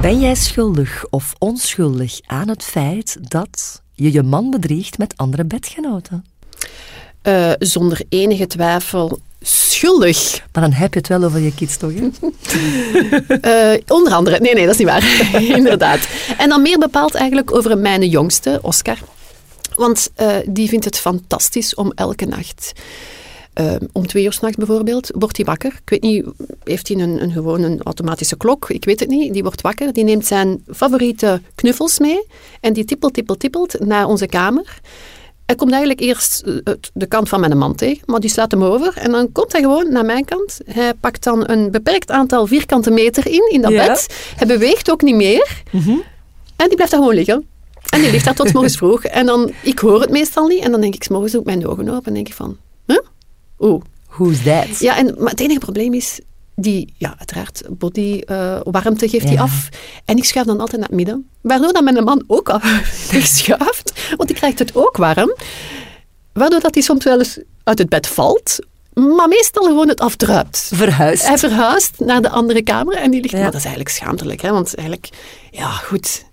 Ben 0.00 0.20
jij 0.20 0.34
schuldig 0.34 1.04
of 1.10 1.32
onschuldig 1.38 2.20
aan 2.26 2.48
het 2.48 2.62
feit 2.62 3.16
dat 3.20 3.82
je 3.94 4.12
je 4.12 4.22
man 4.22 4.50
bedriegt 4.50 4.98
met 4.98 5.16
andere 5.16 5.44
bedgenoten? 5.44 6.24
Uh, 7.22 7.50
zonder 7.58 8.02
enige 8.08 8.46
twijfel 8.46 9.18
schuldig. 9.40 10.42
Maar 10.52 10.62
dan 10.62 10.72
heb 10.72 10.92
je 10.92 10.98
het 10.98 11.08
wel 11.08 11.24
over 11.24 11.40
je 11.40 11.54
kids, 11.54 11.76
toch? 11.76 11.90
uh, 11.90 12.10
onder 13.98 14.12
andere. 14.12 14.40
Nee, 14.40 14.54
nee, 14.54 14.64
dat 14.66 14.72
is 14.72 14.78
niet 14.78 14.88
waar. 14.88 15.32
Inderdaad. 15.58 16.08
En 16.38 16.48
dan 16.48 16.62
meer 16.62 16.78
bepaald 16.78 17.14
eigenlijk 17.14 17.54
over 17.54 17.78
mijn 17.78 18.08
jongste, 18.08 18.58
Oscar. 18.62 18.98
Want 19.76 20.10
uh, 20.20 20.36
die 20.46 20.68
vindt 20.68 20.84
het 20.84 20.98
fantastisch 20.98 21.74
om 21.74 21.92
elke 21.94 22.24
nacht... 22.24 22.72
Uh, 23.60 23.74
om 23.92 24.06
twee 24.06 24.24
uur 24.24 24.32
s'nachts 24.32 24.56
bijvoorbeeld, 24.56 25.10
wordt 25.14 25.36
hij 25.36 25.46
wakker. 25.46 25.72
Ik 25.72 25.90
weet 25.90 26.02
niet, 26.02 26.24
heeft 26.64 26.88
hij 26.88 26.96
een, 26.96 27.22
een, 27.22 27.32
gewoon 27.32 27.62
een 27.62 27.82
automatische 27.82 28.36
klok? 28.36 28.70
Ik 28.70 28.84
weet 28.84 29.00
het 29.00 29.08
niet. 29.08 29.32
Die 29.32 29.42
wordt 29.42 29.60
wakker, 29.60 29.92
die 29.92 30.04
neemt 30.04 30.26
zijn 30.26 30.64
favoriete 30.68 31.40
knuffels 31.54 31.98
mee 31.98 32.26
en 32.60 32.72
die 32.72 32.84
tippelt, 32.84 33.14
tippelt, 33.14 33.40
tippelt 33.40 33.80
naar 33.80 34.06
onze 34.06 34.26
kamer. 34.26 34.80
Hij 35.46 35.56
komt 35.56 35.70
eigenlijk 35.70 36.00
eerst 36.00 36.44
de 36.92 37.06
kant 37.06 37.28
van 37.28 37.40
mijn 37.40 37.58
man 37.58 37.74
tegen, 37.74 38.02
maar 38.06 38.20
die 38.20 38.30
slaat 38.30 38.50
hem 38.50 38.62
over. 38.62 38.96
En 38.96 39.10
dan 39.10 39.32
komt 39.32 39.52
hij 39.52 39.60
gewoon 39.60 39.92
naar 39.92 40.04
mijn 40.04 40.24
kant. 40.24 40.60
Hij 40.64 40.94
pakt 40.94 41.24
dan 41.24 41.50
een 41.50 41.70
beperkt 41.70 42.10
aantal 42.10 42.46
vierkante 42.46 42.90
meter 42.90 43.26
in, 43.26 43.48
in 43.50 43.60
dat 43.60 43.72
bed. 43.72 44.06
Hij 44.36 44.46
beweegt 44.46 44.90
ook 44.90 45.02
niet 45.02 45.14
meer. 45.14 45.62
Mm 45.70 45.80
-hmm. 45.80 46.02
En 46.56 46.66
die 46.66 46.74
blijft 46.74 46.92
daar 46.92 47.00
gewoon 47.00 47.14
liggen. 47.14 47.46
En 47.92 48.00
die 48.00 48.10
ligt 48.10 48.24
daar 48.24 48.34
tot 48.34 48.52
morgens 48.52 48.76
vroeg. 48.76 49.04
En 49.04 49.26
dan, 49.26 49.52
ik 49.62 49.78
hoor 49.78 50.00
het 50.00 50.10
meestal 50.10 50.46
niet. 50.46 50.62
En 50.62 50.70
dan 50.70 50.80
denk 50.80 50.94
ik, 50.94 51.08
morgens 51.08 51.36
ook 51.36 51.44
mijn 51.44 51.66
ogen 51.66 51.88
open 51.88 52.04
en 52.04 52.14
denk 52.14 52.28
ik 52.28 52.34
van, 52.34 52.56
huh? 52.86 52.98
Oeh. 53.58 53.82
Who's 54.08 54.42
that? 54.42 54.78
Ja, 54.78 54.96
en, 54.96 55.14
maar 55.18 55.30
het 55.30 55.40
enige 55.40 55.58
probleem 55.58 55.94
is, 55.94 56.20
die, 56.56 56.94
ja, 56.96 57.14
uiteraard, 57.18 57.62
body 57.68 58.22
uh, 58.26 58.60
warmte 58.62 59.08
geeft 59.08 59.28
hij 59.28 59.38
af. 59.38 59.68
En 60.04 60.16
ik 60.16 60.24
schuif 60.24 60.46
dan 60.46 60.60
altijd 60.60 60.80
naar 60.80 60.88
het 60.88 60.96
midden. 60.96 61.28
Waardoor 61.40 61.72
dat 61.72 61.82
mijn 61.82 62.04
man 62.04 62.24
ook 62.26 62.48
af 62.48 62.62
schuift, 63.36 63.92
want 64.16 64.28
die 64.28 64.36
krijgt 64.36 64.58
het 64.58 64.74
ook 64.74 64.96
warm. 64.96 65.34
Waardoor 66.32 66.60
dat 66.60 66.74
hij 66.74 66.82
soms 66.82 67.04
wel 67.04 67.18
eens 67.18 67.38
uit 67.64 67.78
het 67.78 67.88
bed 67.88 68.06
valt, 68.06 68.58
maar 68.92 69.28
meestal 69.28 69.64
gewoon 69.64 69.88
het 69.88 70.00
afdruipt. 70.00 70.70
Verhuist. 70.74 71.26
Hij 71.26 71.38
verhuist 71.38 71.98
naar 71.98 72.22
de 72.22 72.28
andere 72.28 72.62
kamer 72.62 72.96
en 72.96 73.10
die 73.10 73.20
ligt... 73.20 73.32
Ja. 73.32 73.40
Maar 73.40 73.50
dat 73.50 73.60
is 73.60 73.66
eigenlijk 73.66 73.96
schaamtelijk, 73.96 74.40
hè, 74.40 74.50
want 74.50 74.74
eigenlijk... 74.74 75.08
Ja, 75.50 75.70
goed... 75.70 76.24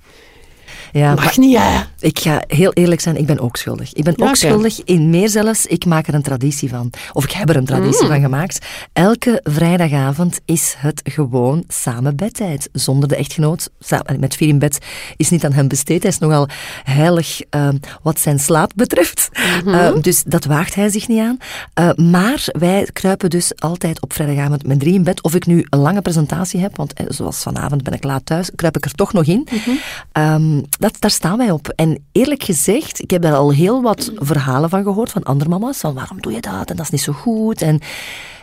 Ja, 0.91 1.13
Mag 1.13 1.37
niet, 1.37 1.57
hè? 1.57 1.81
Ik 1.99 2.19
ga 2.19 2.43
heel 2.47 2.73
eerlijk 2.73 3.01
zijn, 3.01 3.17
ik 3.17 3.25
ben 3.25 3.39
ook 3.39 3.57
schuldig. 3.57 3.93
Ik 3.93 4.03
ben 4.03 4.21
ook 4.21 4.35
schuldig 4.35 4.83
in 4.83 5.09
meer 5.09 5.29
zelfs. 5.29 5.65
Ik 5.65 5.85
maak 5.85 6.07
er 6.07 6.13
een 6.13 6.21
traditie 6.21 6.69
van. 6.69 6.91
Of 7.13 7.23
ik 7.23 7.31
heb 7.31 7.49
er 7.49 7.55
een 7.55 7.65
traditie 7.65 8.07
van 8.07 8.21
gemaakt. 8.21 8.65
Elke 8.93 9.39
vrijdagavond 9.43 10.39
is 10.45 10.75
het 10.77 11.01
gewoon 11.03 11.63
samen 11.67 12.15
bedtijd. 12.15 12.69
Zonder 12.71 13.09
de 13.09 13.15
echtgenoot. 13.15 13.69
Met 14.19 14.35
vier 14.35 14.47
in 14.47 14.59
bed 14.59 14.77
is 15.17 15.29
niet 15.29 15.45
aan 15.45 15.53
hem 15.53 15.67
besteed. 15.67 16.01
Hij 16.01 16.11
is 16.11 16.17
nogal 16.17 16.47
heilig 16.83 17.41
uh, 17.55 17.69
wat 18.01 18.19
zijn 18.19 18.39
slaap 18.39 18.71
betreft. 18.75 19.29
Uh, 19.65 19.89
dus 20.01 20.23
dat 20.23 20.45
waagt 20.45 20.75
hij 20.75 20.89
zich 20.89 21.07
niet 21.07 21.19
aan. 21.19 21.37
Uh, 21.79 22.09
maar 22.11 22.45
wij 22.45 22.89
kruipen 22.93 23.29
dus 23.29 23.51
altijd 23.55 24.01
op 24.01 24.13
vrijdagavond 24.13 24.67
met 24.67 24.79
drie 24.79 24.93
in 24.93 25.03
bed. 25.03 25.23
Of 25.23 25.35
ik 25.35 25.45
nu 25.45 25.65
een 25.69 25.79
lange 25.79 26.01
presentatie 26.01 26.59
heb, 26.59 26.77
want 26.77 26.93
zoals 27.07 27.41
vanavond 27.41 27.83
ben 27.83 27.93
ik 27.93 28.03
laat 28.03 28.25
thuis, 28.25 28.49
kruip 28.55 28.77
ik 28.77 28.85
er 28.85 28.91
toch 28.91 29.13
nog 29.13 29.25
in. 29.25 29.47
Um, 30.13 30.63
dat, 30.79 30.95
daar 30.99 31.11
staan 31.11 31.37
wij 31.37 31.51
op. 31.51 31.67
En 31.67 32.05
eerlijk 32.11 32.43
gezegd, 32.43 33.01
ik 33.01 33.11
heb 33.11 33.21
daar 33.21 33.35
al 33.35 33.51
heel 33.51 33.81
wat 33.81 34.11
verhalen 34.15 34.69
van 34.69 34.83
gehoord 34.83 35.11
van 35.11 35.23
andere 35.23 35.49
mama's. 35.49 35.77
Van 35.77 35.93
waarom 35.93 36.21
doe 36.21 36.31
je 36.31 36.41
dat? 36.41 36.69
En 36.69 36.75
dat 36.75 36.85
is 36.85 36.91
niet 36.91 37.01
zo 37.01 37.13
goed. 37.13 37.61
En, 37.61 37.79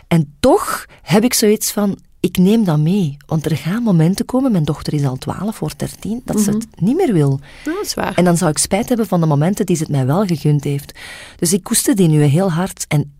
en 0.07 0.35
toch 0.39 0.85
heb 1.01 1.23
ik 1.23 1.33
zoiets 1.33 1.71
van, 1.71 1.97
ik 2.19 2.37
neem 2.37 2.63
dat 2.63 2.79
mee. 2.79 3.17
Want 3.25 3.45
er 3.45 3.57
gaan 3.57 3.83
momenten 3.83 4.25
komen, 4.25 4.51
mijn 4.51 4.63
dochter 4.63 4.93
is 4.93 5.05
al 5.05 5.17
12 5.17 5.61
of 5.61 5.75
13, 5.75 6.21
dat 6.25 6.39
ze 6.39 6.51
het 6.51 6.67
niet 6.75 6.95
meer 6.95 7.13
wil. 7.13 7.39
Ja, 7.63 7.73
dat 7.73 7.85
is 7.85 7.93
waar. 7.93 8.15
En 8.15 8.23
dan 8.23 8.37
zou 8.37 8.51
ik 8.51 8.57
spijt 8.57 8.87
hebben 8.87 9.07
van 9.07 9.19
de 9.19 9.25
momenten 9.25 9.65
die 9.65 9.75
ze 9.75 9.83
het 9.83 9.91
mij 9.91 10.05
wel 10.05 10.25
gegund 10.25 10.63
heeft. 10.63 10.99
Dus 11.35 11.53
ik 11.53 11.63
koester 11.63 11.95
die 11.95 12.07
nu 12.07 12.21
heel 12.21 12.51
hard. 12.51 12.85
En 12.87 13.13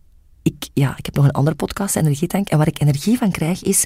ik, 0.44 0.70
ja, 0.74 0.98
ik 0.98 1.06
heb 1.06 1.16
nog 1.16 1.26
een 1.26 1.32
andere 1.32 1.56
podcast, 1.56 1.96
Energietank. 1.96 2.50
En 2.50 2.58
waar 2.58 2.68
ik 2.68 2.82
energie 2.82 3.18
van 3.18 3.32
krijg 3.32 3.64
is 3.64 3.84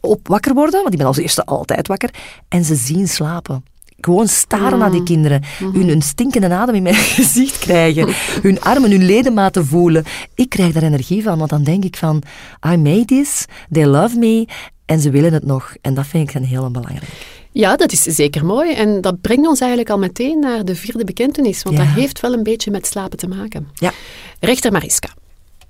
op 0.00 0.28
wakker 0.28 0.54
worden, 0.54 0.80
want 0.80 0.92
ik 0.92 0.98
ben 0.98 1.06
als 1.06 1.16
eerste 1.16 1.44
altijd 1.44 1.88
wakker. 1.88 2.10
En 2.48 2.64
ze 2.64 2.74
zien 2.74 3.08
slapen. 3.08 3.64
Gewoon 4.00 4.28
staren 4.28 4.72
Mm. 4.72 4.78
naar 4.78 4.90
die 4.90 5.02
kinderen. 5.02 5.42
Hun 5.58 5.88
een 5.88 6.02
stinkende 6.02 6.48
adem 6.48 6.74
in 6.74 6.82
mijn 6.82 6.94
gezicht 7.18 7.58
krijgen. 7.58 8.14
hun 8.46 8.60
armen, 8.60 8.90
hun 8.90 9.04
ledematen 9.04 9.66
voelen. 9.66 10.04
Ik 10.34 10.48
krijg 10.48 10.72
daar 10.72 10.82
energie 10.82 11.22
van, 11.22 11.38
want 11.38 11.50
dan 11.50 11.62
denk 11.64 11.84
ik 11.84 11.96
van... 11.96 12.22
I 12.72 12.76
made 12.76 13.04
this, 13.04 13.44
they 13.70 13.86
love 13.86 14.16
me, 14.18 14.46
en 14.86 15.00
ze 15.00 15.10
willen 15.10 15.32
het 15.32 15.44
nog. 15.44 15.74
En 15.80 15.94
dat 15.94 16.06
vind 16.06 16.28
ik 16.28 16.34
dan 16.34 16.42
heel 16.42 16.70
belangrijk. 16.70 17.12
Ja, 17.52 17.76
dat 17.76 17.92
is 17.92 18.02
zeker 18.02 18.44
mooi. 18.44 18.72
En 18.72 19.00
dat 19.00 19.20
brengt 19.20 19.46
ons 19.46 19.60
eigenlijk 19.60 19.90
al 19.90 19.98
meteen 19.98 20.38
naar 20.38 20.64
de 20.64 20.74
vierde 20.74 21.04
bekentenis. 21.04 21.62
Want 21.62 21.76
Ja. 21.76 21.84
dat 21.84 21.94
heeft 21.94 22.20
wel 22.20 22.32
een 22.32 22.42
beetje 22.42 22.70
met 22.70 22.86
slapen 22.86 23.18
te 23.18 23.26
maken. 23.28 23.68
Ja. 23.74 23.92
Rechter 24.40 24.72
Mariska, 24.72 25.08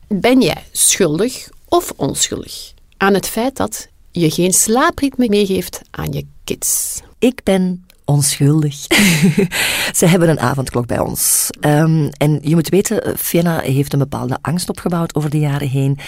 ben 0.08 0.40
jij 0.40 0.62
schuldig 0.72 1.48
of 1.68 1.92
onschuldig 1.96 2.72
aan 2.96 3.14
het 3.14 3.26
feit 3.28 3.56
dat 3.56 3.88
je 4.10 4.30
geen 4.30 4.52
slaapritme 4.52 5.28
meegeeft 5.28 5.80
aan 5.90 6.12
je 6.12 6.24
kids? 6.44 7.00
Ik 7.18 7.40
ben 7.44 7.84
onschuldig. 8.08 8.74
Ze 9.98 10.06
hebben 10.06 10.28
een 10.28 10.40
avondklok 10.40 10.86
bij 10.86 10.98
ons. 10.98 11.50
Um, 11.60 12.08
en 12.08 12.38
je 12.42 12.54
moet 12.54 12.68
weten, 12.68 13.18
Fiona 13.18 13.60
heeft 13.60 13.92
een 13.92 13.98
bepaalde 13.98 14.38
angst 14.40 14.68
opgebouwd 14.68 15.14
over 15.14 15.30
de 15.30 15.38
jaren 15.38 15.68
heen. 15.68 15.98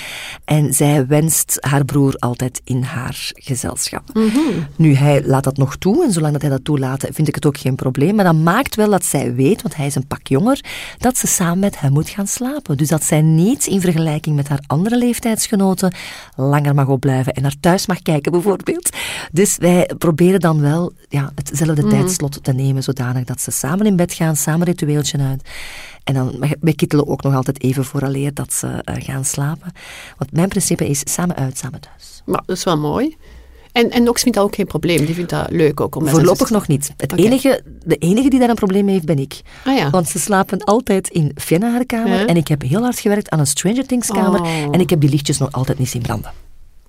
En 0.45 0.75
zij 0.75 1.07
wenst 1.07 1.57
haar 1.61 1.85
broer 1.85 2.15
altijd 2.19 2.61
in 2.65 2.83
haar 2.83 3.31
gezelschap. 3.35 4.03
Mhm. 4.13 4.39
Nu, 4.77 4.95
hij 4.95 5.23
laat 5.25 5.45
dat 5.45 5.57
nog 5.57 5.77
toe. 5.77 6.05
En 6.05 6.13
zolang 6.13 6.33
dat 6.33 6.43
hij 6.43 6.51
dat 6.51 6.65
toelaat, 6.65 7.07
vind 7.13 7.29
ik 7.29 7.35
het 7.35 7.47
ook 7.47 7.59
geen 7.59 7.75
probleem. 7.75 8.15
Maar 8.15 8.25
dat 8.25 8.35
maakt 8.35 8.75
wel 8.75 8.91
dat 8.91 9.05
zij 9.05 9.35
weet, 9.35 9.63
want 9.63 9.77
hij 9.77 9.87
is 9.87 9.95
een 9.95 10.07
pak 10.07 10.27
jonger, 10.27 10.61
dat 10.99 11.19
ze 11.19 11.27
samen 11.27 11.59
met 11.59 11.81
hem 11.81 11.93
moet 11.93 12.09
gaan 12.09 12.27
slapen. 12.27 12.77
Dus 12.77 12.89
dat 12.89 13.05
zij 13.05 13.23
niet 13.23 13.67
in 13.67 13.81
vergelijking 13.81 14.37
met 14.37 14.49
haar 14.49 14.63
andere 14.67 14.97
leeftijdsgenoten 14.97 15.93
langer 16.37 16.75
mag 16.75 16.87
opblijven 16.87 17.33
en 17.33 17.43
naar 17.43 17.57
thuis 17.61 17.87
mag 17.87 18.03
kijken, 18.03 18.33
bijvoorbeeld. 18.33 18.91
Dus 19.33 19.57
wij 19.57 19.91
proberen 19.99 20.41
dan 20.41 20.61
wel 20.61 20.93
ja, 21.09 21.33
hetzelfde 21.35 21.89
tijdslot 21.91 22.45
te 22.45 22.53
nemen, 22.53 22.83
zodanig 22.83 23.25
dat 23.25 23.41
ze 23.41 23.51
samen 23.51 23.87
in 23.87 23.97
bed 23.97 24.13
gaan, 24.13 24.37
samen 24.37 24.67
ritueeltje 24.67 25.19
uit. 25.19 25.49
En 26.05 26.15
dan, 26.15 26.45
wij 26.61 26.73
kittelen 26.75 27.07
ook 27.07 27.23
nog 27.23 27.35
altijd 27.35 27.63
even 27.63 27.85
vooraleer 27.85 28.35
dat 28.35 28.53
ze 28.53 28.67
uh, 28.67 28.95
gaan 28.99 29.25
slapen. 29.25 29.73
Want 30.19 30.33
mijn 30.33 30.49
principe 30.49 30.89
is 30.89 31.01
samen 31.05 31.37
uit, 31.37 31.59
samen 31.59 31.81
thuis. 31.81 32.23
Maar 32.25 32.43
dat 32.47 32.57
is 32.57 32.65
wel 32.65 32.79
mooi. 32.79 33.17
En, 33.73 33.91
en 33.91 34.03
Nox 34.03 34.23
vindt 34.23 34.37
dat 34.37 34.47
ook 34.47 34.55
geen 34.55 34.67
probleem. 34.67 35.05
Die 35.05 35.15
vindt 35.15 35.31
dat 35.31 35.51
leuk 35.51 35.81
ook. 35.81 35.97
Om 35.97 36.09
Voorlopig 36.09 36.51
nog 36.51 36.69
niet. 36.69 36.93
Het 36.97 37.17
enige, 37.17 37.63
de 37.85 37.97
enige 37.97 38.31
die 38.31 38.39
daar 38.39 38.49
een 38.49 38.55
probleem 38.55 38.85
mee 38.85 38.95
heeft, 38.95 39.07
ben 39.07 39.19
ik. 39.19 39.41
Ah 39.65 39.77
ja. 39.77 39.91
Want 39.91 40.09
ze 40.09 40.19
slapen 40.19 40.65
altijd 40.65 41.09
in 41.09 41.33
Fiona 41.35 41.71
haar 41.71 41.87
kamer. 41.87 42.27
En 42.27 42.37
ik 42.37 42.49
heb 42.49 42.63
heel 42.63 42.83
hard 42.83 42.99
gewerkt 42.99 43.31
aan 43.31 43.39
een 43.39 43.47
Stranger 43.47 43.87
Things 43.87 44.09
kamer. 44.09 44.41
Oh. 44.41 44.63
En 44.71 44.81
ik 44.81 44.91
heb 44.91 45.01
die 45.01 45.11
lichtjes 45.11 45.39
nog 45.39 45.53
altijd 45.53 45.79
niet 45.79 45.89
zien 45.89 46.03
branden. 46.03 46.33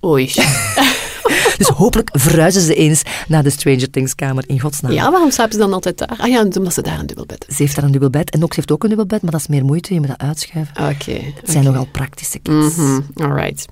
Oei. 0.04 0.32
Dus 1.58 1.68
hopelijk 1.68 2.10
verhuizen 2.14 2.62
ze 2.62 2.76
eens 2.76 3.02
naar 3.28 3.44
de 3.44 3.50
Stranger 3.50 3.90
Things 3.90 4.16
kamer 4.16 4.44
in 4.48 4.60
godsnaam. 4.60 4.92
Ja, 4.92 5.12
waarom 5.12 5.32
slapen 5.32 5.54
ze 5.54 5.60
dan 5.60 5.74
altijd 5.74 5.98
daar? 5.98 6.18
Ah 6.18 6.28
ja, 6.28 6.42
omdat 6.42 6.74
ze 6.74 6.82
daar 6.82 7.00
een 7.00 7.06
dubbelbed 7.06 7.46
Ze 7.50 7.56
heeft 7.58 7.76
daar 7.76 7.84
een 7.84 7.92
dubbel 7.92 8.10
bed. 8.10 8.30
En 8.30 8.40
Nox 8.40 8.56
heeft 8.56 8.72
ook 8.72 8.84
een 8.84 8.90
dubbel 8.90 9.08
bed, 9.08 9.22
maar 9.22 9.32
dat 9.32 9.40
is 9.40 9.48
meer 9.48 9.66
moeite. 9.66 9.94
Je 9.94 10.00
moet 10.00 10.10
dat 10.10 10.20
uitschuiven. 10.20 10.76
Oké. 10.90 11.12
Het 11.12 11.52
zijn 11.52 11.64
nogal 11.64 11.88
praktische 11.92 12.40
kids. 12.40 12.76
Mhm, 12.76 13.00
Alright. 13.16 13.66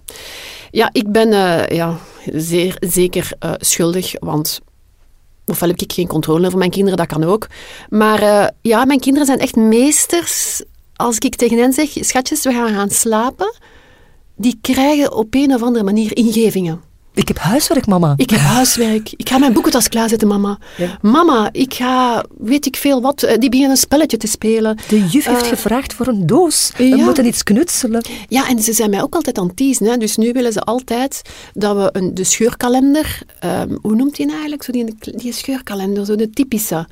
Ja, 0.71 0.89
ik 0.91 1.11
ben 1.11 1.33
eh, 1.33 1.77
ja, 1.77 1.97
zeer 2.33 2.75
zeker 2.79 3.31
eh, 3.39 3.51
schuldig, 3.57 4.13
want 4.19 4.61
ofwel 5.45 5.69
heb 5.69 5.81
ik 5.81 5.93
geen 5.93 6.07
controle 6.07 6.45
over 6.45 6.57
mijn 6.57 6.69
kinderen, 6.69 6.97
dat 6.97 7.07
kan 7.07 7.23
ook. 7.23 7.47
Maar 7.89 8.21
eh, 8.21 8.47
ja, 8.61 8.85
mijn 8.85 8.99
kinderen 8.99 9.27
zijn 9.27 9.39
echt 9.39 9.55
meesters. 9.55 10.63
Als 10.95 11.17
ik 11.17 11.35
tegen 11.35 11.57
hen 11.57 11.73
zeg, 11.73 11.89
schatjes, 11.99 12.43
we 12.43 12.51
gaan 12.51 12.73
gaan 12.73 12.89
slapen, 12.89 13.53
die 14.35 14.57
krijgen 14.61 15.13
op 15.13 15.27
een 15.35 15.53
of 15.53 15.63
andere 15.63 15.83
manier 15.83 16.17
ingevingen. 16.17 16.81
Ik 17.19 17.27
heb 17.27 17.37
huiswerk, 17.37 17.85
mama. 17.87 18.13
Ik 18.17 18.29
heb 18.29 18.39
huiswerk. 18.39 19.11
Ik 19.15 19.29
ga 19.29 19.37
mijn 19.37 19.53
boekentas 19.53 19.87
klaarzetten, 19.89 20.27
mama. 20.27 20.57
Ja. 20.77 20.97
Mama, 21.01 21.49
ik 21.51 21.73
ga, 21.73 22.23
weet 22.37 22.65
ik 22.65 22.75
veel 22.75 23.01
wat, 23.01 23.23
eh, 23.23 23.37
die 23.37 23.49
beginnen 23.49 23.71
een 23.75 23.81
spelletje 23.81 24.17
te 24.17 24.27
spelen. 24.27 24.77
De 24.87 25.05
juf 25.07 25.25
heeft 25.25 25.41
Eh, 25.41 25.47
gevraagd 25.49 25.93
voor 25.93 26.07
een 26.07 26.25
doos. 26.25 26.71
We 26.77 26.83
moeten 26.95 27.25
iets 27.25 27.43
knutselen. 27.43 28.01
Ja, 28.27 28.47
en 28.49 28.59
ze 28.61 28.73
zijn 28.73 28.89
mij 28.89 29.01
ook 29.01 29.15
altijd 29.15 29.37
aan 29.37 29.47
het 29.47 29.55
teasen. 29.57 29.85
Hè. 29.85 29.97
Dus 29.97 30.17
nu 30.17 30.31
willen 30.31 30.53
ze 30.53 30.61
altijd 30.61 31.21
dat 31.53 31.75
we 31.75 31.89
een, 31.91 32.13
de 32.13 32.23
scheurkalender... 32.23 33.21
ehm, 33.39 33.75
hoe 33.81 33.95
noemt 33.95 34.15
die 34.15 34.25
nou 34.25 34.37
eigenlijk? 34.37 34.63
Zo 34.63 34.71
die, 34.71 34.95
die 35.17 35.33
scheurkalender, 35.33 36.05
zo 36.05 36.15
de 36.15 36.29
typische... 36.29 36.87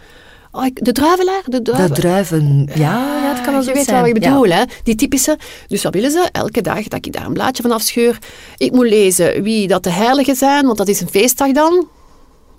Oh, 0.52 0.66
ik- 0.66 0.86
de 0.86 0.92
druivelaar? 0.92 1.42
De, 1.46 1.62
De 1.62 1.90
druiven. 1.94 2.70
Ja, 2.76 3.20
ja, 3.24 3.34
dat 3.34 3.42
kan 3.44 3.46
wel 3.54 3.56
Ah, 3.56 3.62
zo 3.64 3.70
Je 3.70 3.76
weet 3.76 3.86
zijn. 3.86 4.00
wat 4.02 4.16
ik 4.16 4.24
Ja. 4.24 4.30
bedoel, 4.30 4.50
hè? 4.56 4.64
Die 4.84 4.96
typische. 4.96 5.38
Dus 5.68 5.84
wat 5.84 5.94
willen 5.94 6.12
ze? 6.12 6.30
Elke 6.32 6.62
dag 6.62 6.84
dat 6.88 7.06
ik 7.06 7.14
daar 7.14 7.26
een 7.26 7.34
blaadje 7.34 7.62
van 7.62 7.72
afscheur. 7.72 8.18
Ik 8.58 8.72
moet 8.72 8.88
lezen 8.90 9.44
wie 9.44 9.68
dat 9.68 9.84
de 9.84 9.92
heiligen 9.92 10.36
zijn, 10.36 10.66
want 10.66 10.78
dat 10.78 10.88
is 10.88 11.02
een 11.02 11.10
feestdag 11.10 11.52
dan. 11.52 11.88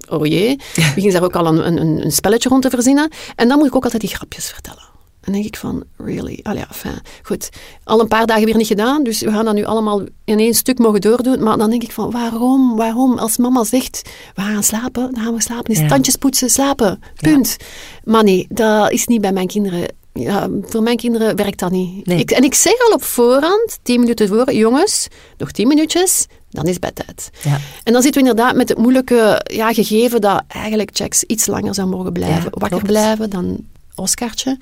Oh 0.09 0.27
jee. 0.27 0.57
Begin 0.95 1.11
daar 1.13 1.23
ook 1.23 1.37
al 1.37 1.47
een, 1.47 1.67
een, 1.67 2.05
een 2.05 2.13
spelletje 2.13 2.49
rond 2.49 2.63
te 2.63 2.71
verzinnen. 2.71 3.11
En 3.37 3.49
dan 3.49 3.59
moet 3.59 3.67
ik 3.67 3.77
ook 3.77 3.85
altijd 3.85 4.03
die 4.03 4.11
grapjes 4.15 4.51
vertellen. 4.51 4.83
Dan 5.33 5.41
denk 5.41 5.55
ik 5.55 5.57
van, 5.61 5.85
really? 5.97 6.41
Allee, 6.43 6.65
enfin, 6.69 6.93
goed. 7.23 7.49
Al 7.85 8.01
een 8.01 8.09
paar 8.09 8.27
dagen 8.27 8.45
weer 8.45 8.57
niet 8.57 8.67
gedaan, 8.67 9.03
dus 9.03 9.21
we 9.21 9.31
gaan 9.31 9.45
dat 9.45 9.55
nu 9.55 9.65
allemaal 9.65 10.03
in 10.25 10.39
één 10.39 10.55
stuk 10.55 10.79
mogen 10.79 11.01
doordoen. 11.01 11.43
Maar 11.43 11.59
dan 11.59 11.71
denk 11.71 11.83
ik 11.83 11.93
van, 11.93 12.11
waarom? 12.11 12.77
Waarom? 12.77 13.19
Als 13.19 13.37
mama 13.37 13.65
zegt, 13.65 14.03
we 14.35 14.43
gaan 14.43 14.63
slapen, 14.63 15.15
dan 15.15 15.23
gaan 15.25 15.35
we 15.35 15.43
slapen. 15.43 15.73
Is 15.73 15.79
Ja. 15.81 15.89
tandjes 15.89 16.17
poetsen, 16.17 16.51
slapen. 16.51 17.01
Punt. 17.21 17.57
Maar 18.05 18.25
nee, 18.25 18.47
dat 18.49 18.91
is 18.93 19.07
niet 19.07 19.21
bij 19.21 19.33
mijn 19.33 19.47
kinderen. 19.47 19.97
Ja, 20.13 20.49
voor 20.63 20.83
mijn 20.83 20.97
kinderen 20.97 21.37
werkt 21.37 21.59
dat 21.59 21.71
niet. 21.71 22.07
Nee. 22.07 22.19
Ik, 22.19 22.31
en 22.31 22.43
ik 22.43 22.55
zeg 22.55 22.73
al 22.89 22.93
op 22.95 23.03
voorhand, 23.03 23.79
tien 23.83 24.01
minuten 24.01 24.29
voor, 24.29 24.53
jongens, 24.53 25.09
nog 25.37 25.51
tien 25.51 25.69
minuutjes, 25.69 26.27
dan 26.51 26.65
is 26.67 26.79
bedtijd. 26.79 27.31
Ja. 27.45 27.59
En 27.85 27.93
dan 27.93 28.03
zitten 28.03 28.23
we 28.23 28.29
inderdaad 28.29 28.57
met 28.57 28.69
het 28.69 28.79
moeilijke 28.79 29.45
ja, 29.53 29.73
gegeven 29.73 30.21
dat 30.21 30.43
eigenlijk 30.49 30.97
Jax 30.97 31.23
iets 31.25 31.47
langer 31.47 31.75
zou 31.75 31.89
mogen 31.89 32.13
blijven. 32.13 32.43
Ja, 32.43 32.49
wakker 32.51 32.69
klopt. 32.69 32.85
blijven 32.87 33.31
dan 33.31 33.59
Oscartje. 33.99 34.59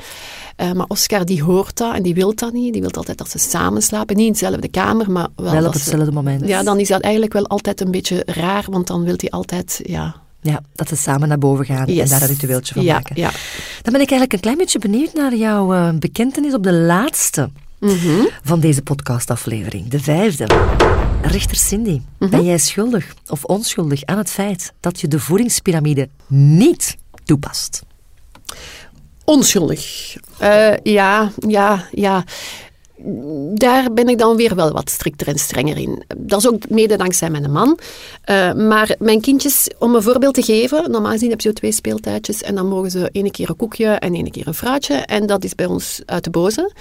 Eh, 0.56 0.72
maar 0.72 0.86
Oscar 0.88 1.24
die 1.24 1.42
hoort 1.42 1.76
dat 1.76 1.94
en 1.94 2.02
die 2.02 2.14
wil 2.14 2.34
dat 2.34 2.52
niet. 2.52 2.72
Die 2.72 2.82
wil 2.82 2.90
altijd 2.90 3.18
dat 3.18 3.30
ze 3.30 3.38
samen 3.38 3.82
slapen. 3.82 4.16
Niet 4.16 4.26
in 4.26 4.32
dezelfde 4.32 4.68
kamer, 4.68 5.10
maar 5.10 5.28
wel, 5.36 5.66
op 5.66 5.72
ze- 5.72 5.78
hetzelfde 5.78 6.12
moment. 6.12 6.46
Ja, 6.48 6.62
dan 6.62 6.78
is 6.80 6.88
dat 6.88 7.00
eigenlijk 7.00 7.32
wel 7.32 7.46
altijd 7.46 7.80
een 7.80 7.90
beetje 7.90 8.22
raar, 8.26 8.64
want 8.70 8.86
dan 8.86 9.04
wil 9.04 9.14
hij 9.16 9.30
altijd... 9.30 9.80
Ja, 9.84 10.14
Ja, 10.40 10.60
dat 10.74 10.88
ze 10.88 10.96
samen 10.96 11.28
naar 11.28 11.38
boven 11.38 11.64
gaan 11.64 11.86
en 11.86 12.08
daar 12.08 12.22
een 12.22 12.28
ritueeltje 12.28 12.74
van 12.74 12.82
ja, 12.82 12.92
maken. 12.94 13.16
Ja. 13.16 13.30
Dan 13.82 13.92
ben 13.92 14.00
ik 14.00 14.10
eigenlijk 14.10 14.32
een 14.32 14.40
klein 14.40 14.56
beetje 14.58 14.78
benieuwd 14.78 15.12
naar 15.14 15.34
jouw 15.36 15.72
eh, 15.74 15.88
bekentenis 15.98 16.54
op 16.54 16.62
de 16.62 16.72
laatste 16.72 17.50
Mhm. 17.80 18.24
van 18.42 18.60
deze 18.60 18.82
podcastaflevering, 18.82 19.88
de 19.88 20.00
vijfde. 20.00 20.46
Rechter 21.22 21.56
Cindy, 21.56 22.00
Mhm. 22.18 22.30
ben 22.30 22.44
jij 22.44 22.58
schuldig 22.58 23.14
of 23.28 23.44
onschuldig 23.44 24.04
aan 24.04 24.18
het 24.18 24.30
feit 24.30 24.72
dat 24.80 25.00
je 25.00 25.08
de 25.08 25.20
voedingspyramide 25.20 26.08
niet 26.26 26.96
toepast? 27.24 27.82
Onschuldig. 29.26 30.18
Eh, 30.38 30.76
ja, 30.84 31.32
ja, 31.48 31.84
ja. 31.92 32.24
Daar 33.54 33.92
ben 33.92 34.08
ik 34.08 34.18
dan 34.18 34.36
weer 34.36 34.54
wel 34.54 34.72
wat 34.72 34.90
strikter 34.90 35.28
en 35.28 35.38
strenger 35.38 35.76
in. 35.76 36.02
Dat 36.16 36.38
is 36.38 36.48
ook 36.48 36.68
mede 36.68 36.96
dankzij 36.96 37.30
mijn 37.30 37.50
man. 37.50 37.78
Eh, 38.22 38.52
maar 38.52 38.94
mijn 38.98 39.20
kindjes, 39.20 39.70
om 39.78 39.94
een 39.94 40.02
voorbeeld 40.02 40.34
te 40.34 40.42
geven, 40.42 40.90
normaal 40.90 41.12
gezien 41.12 41.30
heb 41.30 41.40
je 41.40 41.48
zo 41.48 41.54
twee 41.54 41.72
speeltijdjes 41.72 42.42
en 42.42 42.54
dan 42.54 42.68
mogen 42.68 42.90
ze 42.90 43.08
ene 43.12 43.30
keer 43.30 43.48
een 43.48 43.56
koekje 43.56 43.86
en 43.86 44.14
ene 44.14 44.30
keer 44.30 44.46
een 44.46 44.54
fruitje. 44.54 44.94
En 44.94 45.26
dat 45.26 45.44
is 45.44 45.54
bij 45.54 45.66
ons 45.66 46.02
uit 46.06 46.24
de 46.24 46.30
boze. 46.30 46.72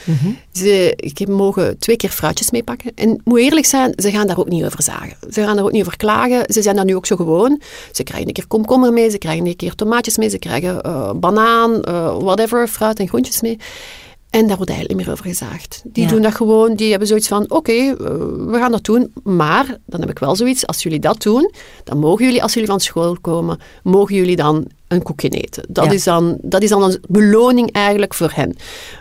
Ze 0.52 0.94
ik 0.96 1.28
mogen 1.28 1.80
twee 1.80 1.96
keer 1.96 2.10
fruitjes 2.10 2.52
meepakken. 2.52 2.92
En 2.96 3.10
ik 3.10 3.22
moet 3.24 3.40
eerlijk 3.40 3.66
zijn, 3.66 3.94
ze 3.96 4.12
gaan 4.12 4.28
daar 4.28 4.40
ook 4.40 4.50
niet 4.50 4.66
over 4.66 4.84
zagen. 4.84 5.18
Ze 5.32 5.44
gaan 5.44 5.56
daar 5.56 5.66
ook 5.66 5.72
niet 5.72 5.82
over 5.82 5.98
klagen. 5.98 6.44
Ze 6.54 6.62
zijn 6.62 6.76
daar 6.76 6.86
nu 6.86 6.96
ook 6.96 7.06
zo 7.06 7.16
gewoon. 7.16 7.62
Ze 7.92 8.04
krijgen 8.04 8.28
een 8.28 8.34
keer 8.34 8.48
komkommer 8.48 8.94
mee, 8.94 9.10
ze 9.10 9.18
krijgen 9.18 9.46
een 9.46 9.56
keer 9.56 9.76
tomaatjes 9.76 10.18
mee, 10.18 10.30
ze 10.30 10.40
krijgen 10.40 10.82
eh, 10.82 11.12
banaan, 11.16 11.82
eh, 11.82 12.18
whatever, 12.18 12.68
fruit 12.68 13.00
en 13.00 13.08
groentjes 13.08 13.42
mee. 13.42 13.58
En 14.30 14.48
daar 14.48 14.56
wordt 14.58 14.72
eigenlijk 14.72 14.90
niet 15.00 15.08
meer 15.08 15.16
over 15.20 15.30
gezaagd. 15.30 15.82
Die 15.86 16.04
Ja. 16.04 16.10
doen 16.10 16.22
dat 16.22 16.36
gewoon, 16.36 16.76
die 16.76 16.90
hebben 16.90 17.08
zoiets 17.08 17.28
van, 17.28 17.52
oké, 17.52 17.72
eh, 17.72 17.96
we 18.38 18.52
gaan 18.54 18.72
dat 18.72 18.84
doen. 18.84 19.14
Maar, 19.24 19.78
dan 19.86 20.00
heb 20.00 20.10
ik 20.10 20.20
wel 20.20 20.36
zoiets, 20.36 20.68
als 20.68 20.84
jullie 20.84 21.00
dat 21.00 21.22
doen, 21.22 21.52
dan 21.84 21.98
mogen 22.00 22.26
jullie, 22.26 22.44
als 22.44 22.54
jullie 22.54 22.70
van 22.70 22.80
school 22.80 23.18
komen, 23.22 23.60
mogen 23.84 24.16
jullie 24.16 24.36
dan 24.36 24.66
een 24.88 25.02
koekje 25.04 25.30
eten. 25.30 25.64
Dat, 25.70 25.86
Ja. 25.86 25.92
is, 25.92 26.04
dan, 26.04 26.38
dat 26.42 26.62
is 26.64 26.70
dan 26.70 26.84
een 26.84 26.98
beloning 27.08 27.72
eigenlijk 27.72 28.14
voor 28.14 28.32
hen. 28.34 28.56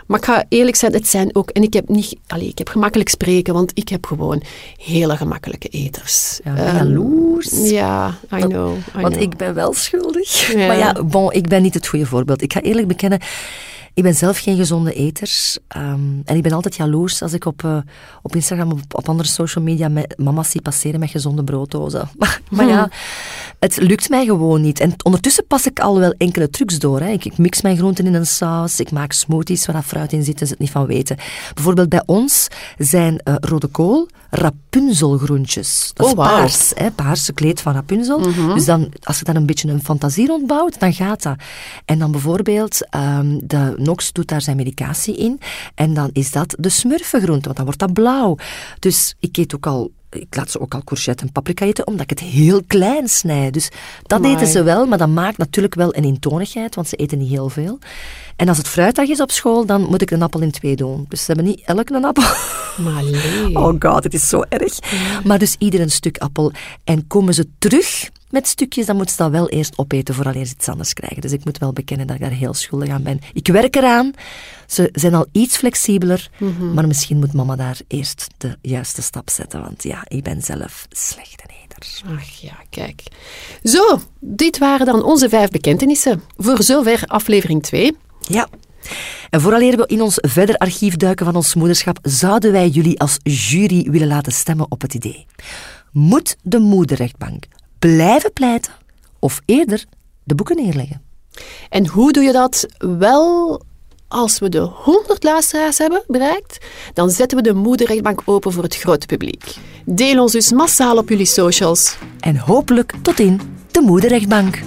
Maar 0.07 0.19
ik 0.19 0.25
ga 0.25 0.45
eerlijk 0.49 0.75
zijn, 0.75 0.93
het 0.93 1.07
zijn 1.07 1.35
ook, 1.35 1.49
en 1.49 1.63
ik 1.63 1.73
heb 1.73 1.89
niet, 1.89 2.15
allee, 2.27 2.47
ik 2.47 2.57
heb 2.57 2.67
gemakkelijk 2.69 3.09
spreken, 3.09 3.53
want 3.53 3.71
ik 3.73 3.89
heb 3.89 4.05
gewoon 4.05 4.41
hele 4.77 5.17
gemakkelijke 5.17 5.67
eters. 5.67 6.39
Ja, 6.43 6.55
Ehm, 6.55 6.75
jaloers. 6.75 7.69
Ja, 7.69 8.17
I 8.33 8.39
know. 8.41 8.75
I 8.97 9.01
Want 9.01 9.13
know. 9.13 9.21
ik 9.21 9.35
ben 9.37 9.53
wel 9.53 9.73
schuldig. 9.73 10.51
Ja. 10.53 10.67
Maar 10.67 10.77
ja, 10.77 11.03
bon, 11.03 11.31
ik 11.31 11.47
ben 11.47 11.61
niet 11.61 11.73
het 11.73 11.87
goede 11.87 12.05
voorbeeld. 12.05 12.41
Ik 12.41 12.53
ga 12.53 12.61
eerlijk 12.61 12.87
bekennen, 12.87 13.19
ik 13.95 14.03
ben 14.03 14.15
zelf 14.15 14.39
geen 14.39 14.57
gezonde 14.57 14.93
eter. 14.93 15.55
ehm, 15.67 16.21
en 16.25 16.35
ik 16.35 16.41
ben 16.41 16.51
altijd 16.51 16.75
jaloers 16.75 17.21
als 17.21 17.33
ik 17.33 17.45
op, 17.45 17.63
eh, 17.63 17.77
op 18.21 18.35
Instagram 18.35 18.71
of 18.71 18.81
op, 18.81 18.95
op 18.95 19.09
andere 19.09 19.29
social 19.29 19.63
media 19.63 19.87
met 19.87 20.17
mama's 20.17 20.51
zie 20.51 20.61
passeren 20.61 20.99
met 20.99 21.09
gezonde 21.09 21.43
brooddozen. 21.43 22.09
Maar, 22.17 22.41
maar 22.49 22.67
ja, 22.67 22.89
het 23.59 23.77
lukt 23.77 24.09
mij 24.09 24.25
gewoon 24.25 24.61
niet. 24.61 24.79
En 24.79 24.93
ondertussen 25.03 25.47
pas 25.47 25.65
ik 25.65 25.79
al 25.79 25.99
wel 25.99 26.13
enkele 26.17 26.49
trucs 26.49 26.79
door. 26.79 26.99
Hè. 26.99 27.09
Ik, 27.09 27.25
ik 27.25 27.37
mix 27.37 27.61
mijn 27.61 27.77
groenten 27.77 28.05
in 28.05 28.13
een 28.13 28.25
saus, 28.25 28.79
ik 28.79 28.91
maak 28.91 29.11
smoothies 29.11 29.65
waar 29.65 29.83
fruit 29.83 30.13
in 30.13 30.23
zit 30.23 30.39
en 30.39 30.45
ze 30.45 30.51
het 30.51 30.61
niet 30.61 30.71
van 30.71 30.85
weten. 30.85 31.17
Bijvoorbeeld 31.53 31.89
bij 31.89 32.03
ons 32.05 32.47
zijn 32.77 33.17
eh, 33.17 33.35
rode 33.39 33.67
kool 33.67 34.07
Rapunzelgroentjes. 34.29 35.91
Dat 35.93 36.05
is 36.05 36.11
Oh, 36.11 36.17
paars, 36.17 36.71
hè, 36.75 36.91
paarse 36.91 37.33
kleed 37.33 37.61
van 37.61 37.73
Rapunzel. 37.73 38.21
Dus 38.53 38.65
dan, 38.65 38.91
als 39.03 39.19
je 39.19 39.25
daar 39.25 39.35
een 39.35 39.45
beetje 39.45 39.69
een 39.69 39.83
fantasie 39.83 40.27
rondbouwt, 40.27 40.79
dan 40.79 40.93
gaat 40.93 41.23
dat. 41.23 41.35
En 41.85 41.99
dan 41.99 42.11
bijvoorbeeld, 42.11 42.89
ehm, 42.89 43.39
de 43.43 43.73
Nox 43.77 44.11
doet 44.11 44.27
daar 44.27 44.41
zijn 44.41 44.57
medicatie 44.57 45.17
in. 45.17 45.39
En 45.75 45.93
dan 45.93 46.09
is 46.13 46.31
dat 46.31 46.55
de 46.59 46.69
smurfengroente, 46.69 47.43
want 47.43 47.55
dan 47.55 47.65
wordt 47.65 47.79
dat 47.79 47.93
blauw. 47.93 48.37
Dus 48.79 49.15
ik 49.19 49.37
eet 49.37 49.55
ook 49.55 49.65
al... 49.65 49.91
Ik 50.09 50.35
laat 50.35 50.51
ze 50.51 50.59
ook 50.59 50.73
al 50.73 50.83
courgette 50.83 51.23
en 51.23 51.31
paprika 51.31 51.65
eten, 51.65 51.87
omdat 51.87 52.03
ik 52.03 52.09
het 52.09 52.19
heel 52.19 52.61
klein 52.67 53.07
snijd. 53.07 53.53
Dus 53.53 53.69
dat 54.03 54.19
Amai. 54.19 54.35
eten 54.35 54.47
ze 54.47 54.63
wel, 54.63 54.85
maar 54.85 54.97
dat 54.97 55.09
maakt 55.09 55.37
natuurlijk 55.37 55.75
wel 55.75 55.95
een 55.95 56.03
eentonigheid, 56.03 56.75
want 56.75 56.87
ze 56.87 56.95
eten 56.95 57.17
niet 57.17 57.29
heel 57.29 57.49
veel. 57.49 57.79
En 58.35 58.47
als 58.47 58.57
het 58.57 58.67
fruitdag 58.67 59.07
is 59.07 59.21
op 59.21 59.31
school, 59.31 59.65
dan 59.65 59.81
moet 59.81 60.01
ik 60.01 60.11
een 60.11 60.21
appel 60.21 60.41
in 60.41 60.51
twee 60.51 60.75
doen. 60.75 61.05
Dus 61.09 61.19
ze 61.19 61.25
hebben 61.25 61.45
niet 61.45 61.61
elk 61.65 61.89
een 61.89 62.05
appel. 62.05 62.23
Maar 62.77 63.03
nee. 63.11 63.55
Oh 63.55 63.75
god, 63.79 64.03
het 64.03 64.13
is 64.13 64.29
zo 64.29 64.41
erg. 64.49 64.79
Maar 65.23 65.39
dus 65.39 65.55
ieder 65.59 65.81
een 65.81 65.91
stuk 65.91 66.17
appel. 66.17 66.51
En 66.83 67.07
komen 67.07 67.33
ze 67.33 67.47
terug 67.57 68.09
met 68.35 68.47
stukjes, 68.47 68.85
dan 68.85 68.95
moeten 68.95 69.15
ze 69.15 69.21
dat 69.21 69.31
wel 69.31 69.49
eerst 69.49 69.77
opeten 69.77 70.15
vooraleer 70.15 70.45
ze 70.45 70.53
iets 70.53 70.69
anders 70.69 70.93
krijgen. 70.93 71.21
Dus 71.21 71.31
ik 71.31 71.45
moet 71.45 71.57
wel 71.57 71.73
bekennen 71.73 72.07
dat 72.07 72.15
ik 72.15 72.21
daar 72.21 72.31
heel 72.31 72.53
schuldig 72.53 72.89
aan 72.89 73.03
ben. 73.03 73.19
Ik 73.33 73.47
werk 73.47 73.75
eraan. 73.75 74.11
Ze 74.67 74.89
zijn 74.91 75.13
al 75.13 75.25
iets 75.31 75.57
flexibeler, 75.57 76.29
maar 76.73 76.87
misschien 76.87 77.17
moet 77.17 77.33
mama 77.33 77.55
daar 77.55 77.79
eerst 77.87 78.27
de 78.37 78.57
juiste 78.61 79.01
stap 79.01 79.29
zetten. 79.29 79.61
Want 79.61 79.83
ja, 79.83 80.05
ik 80.07 80.23
ben 80.23 80.41
zelf 80.41 80.87
slechte 80.89 81.43
eter. 81.63 82.11
Ach 82.15 82.29
ja, 82.29 82.55
kijk. 82.69 83.03
Zo, 83.63 83.99
dit 84.19 84.57
waren 84.57 84.85
dan 84.85 85.03
onze 85.03 85.29
vijf 85.29 85.49
bekentenissen. 85.49 86.21
Voor 86.37 86.63
zover 86.63 87.03
aflevering 87.05 87.63
2. 87.63 87.97
Ja. 88.19 88.47
En 89.29 89.41
vooraleer 89.41 89.77
we 89.77 89.87
in 89.87 90.01
ons 90.01 90.17
verder 90.21 90.57
archief 90.57 90.95
duiken 90.95 91.25
van 91.25 91.35
ons 91.35 91.55
moederschap, 91.55 91.99
zouden 92.01 92.51
wij 92.51 92.67
jullie 92.67 92.99
als 92.99 93.17
jury 93.23 93.89
willen 93.91 94.07
laten 94.07 94.31
stemmen 94.31 94.71
op 94.71 94.81
het 94.81 94.93
idee. 94.93 95.25
Moet 95.91 96.37
de 96.41 96.59
moederrechtbank 96.59 97.45
blijven 97.85 98.33
pleiten 98.33 98.73
of 99.19 99.41
eerder 99.45 99.85
de 100.23 100.35
boeken 100.35 100.55
neerleggen? 100.55 101.01
En 101.69 101.87
hoe 101.87 102.11
doe 102.11 102.23
je 102.23 102.31
dat? 102.31 102.65
Wel, 102.77 103.61
als 104.07 104.39
we 104.39 104.49
de 104.49 104.59
100 104.59 105.23
luisteraars 105.23 105.77
hebben 105.77 106.03
bereikt, 106.07 106.65
dan 106.93 107.09
zetten 107.09 107.37
we 107.37 107.43
de 107.43 107.53
moederrechtbank 107.53 108.21
open 108.25 108.51
voor 108.51 108.63
het 108.63 108.75
grote 108.75 109.05
publiek. 109.05 109.55
Deel 109.85 110.21
ons 110.21 110.31
dus 110.31 110.51
massaal 110.51 110.97
op 110.97 111.09
jullie 111.09 111.25
socials. 111.25 111.97
En 112.19 112.37
hopelijk 112.37 112.93
tot 113.01 113.19
in 113.19 113.41
de 113.71 113.81
moederrechtbank. 113.81 114.61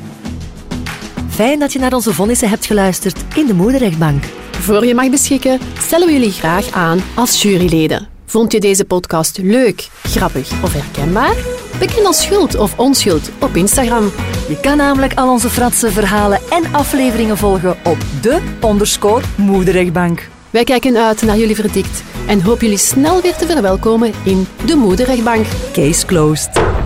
Fijn 1.28 1.58
dat 1.58 1.72
je 1.72 1.78
naar 1.78 1.94
onze 1.94 2.14
vonnissen 2.14 2.48
hebt 2.48 2.66
geluisterd 2.66 3.36
in 3.36 3.46
de 3.46 3.54
moederrechtbank. 3.54 4.24
Voor 4.52 4.86
je 4.86 4.94
mag 4.94 5.10
beschikken, 5.10 5.60
stellen 5.78 6.06
we 6.06 6.12
jullie 6.12 6.32
graag 6.32 6.70
aan 6.70 7.02
als 7.14 7.42
juryleden. 7.42 8.17
Vond 8.28 8.52
je 8.52 8.60
deze 8.60 8.84
podcast 8.84 9.38
leuk, 9.38 9.88
grappig 10.02 10.62
of 10.62 10.72
herkenbaar? 10.72 11.36
Beken 11.78 12.06
ons 12.06 12.22
schuld 12.22 12.56
of 12.56 12.78
onschuld 12.78 13.30
op 13.40 13.56
Instagram. 13.56 14.10
Je 14.48 14.58
kan 14.60 14.76
namelijk 14.76 15.14
al 15.14 15.30
onze 15.30 15.50
fratse 15.50 15.90
verhalen 15.90 16.40
en 16.50 16.74
afleveringen 16.74 17.36
volgen 17.36 17.76
op 17.84 17.96
de 18.22 18.40
underscore 18.64 19.24
moederrechtbank. 19.36 20.28
Wij 20.50 20.64
kijken 20.64 20.96
uit 20.96 21.22
naar 21.22 21.36
jullie 21.36 21.54
verdict 21.54 22.02
en 22.26 22.42
hoop 22.42 22.60
jullie 22.60 22.78
snel 22.78 23.22
weer 23.22 23.36
te 23.36 23.46
verwelkomen 23.46 24.12
in 24.24 24.46
de 24.64 24.74
moederrechtbank. 24.74 25.46
Case 25.72 26.06
closed. 26.06 26.77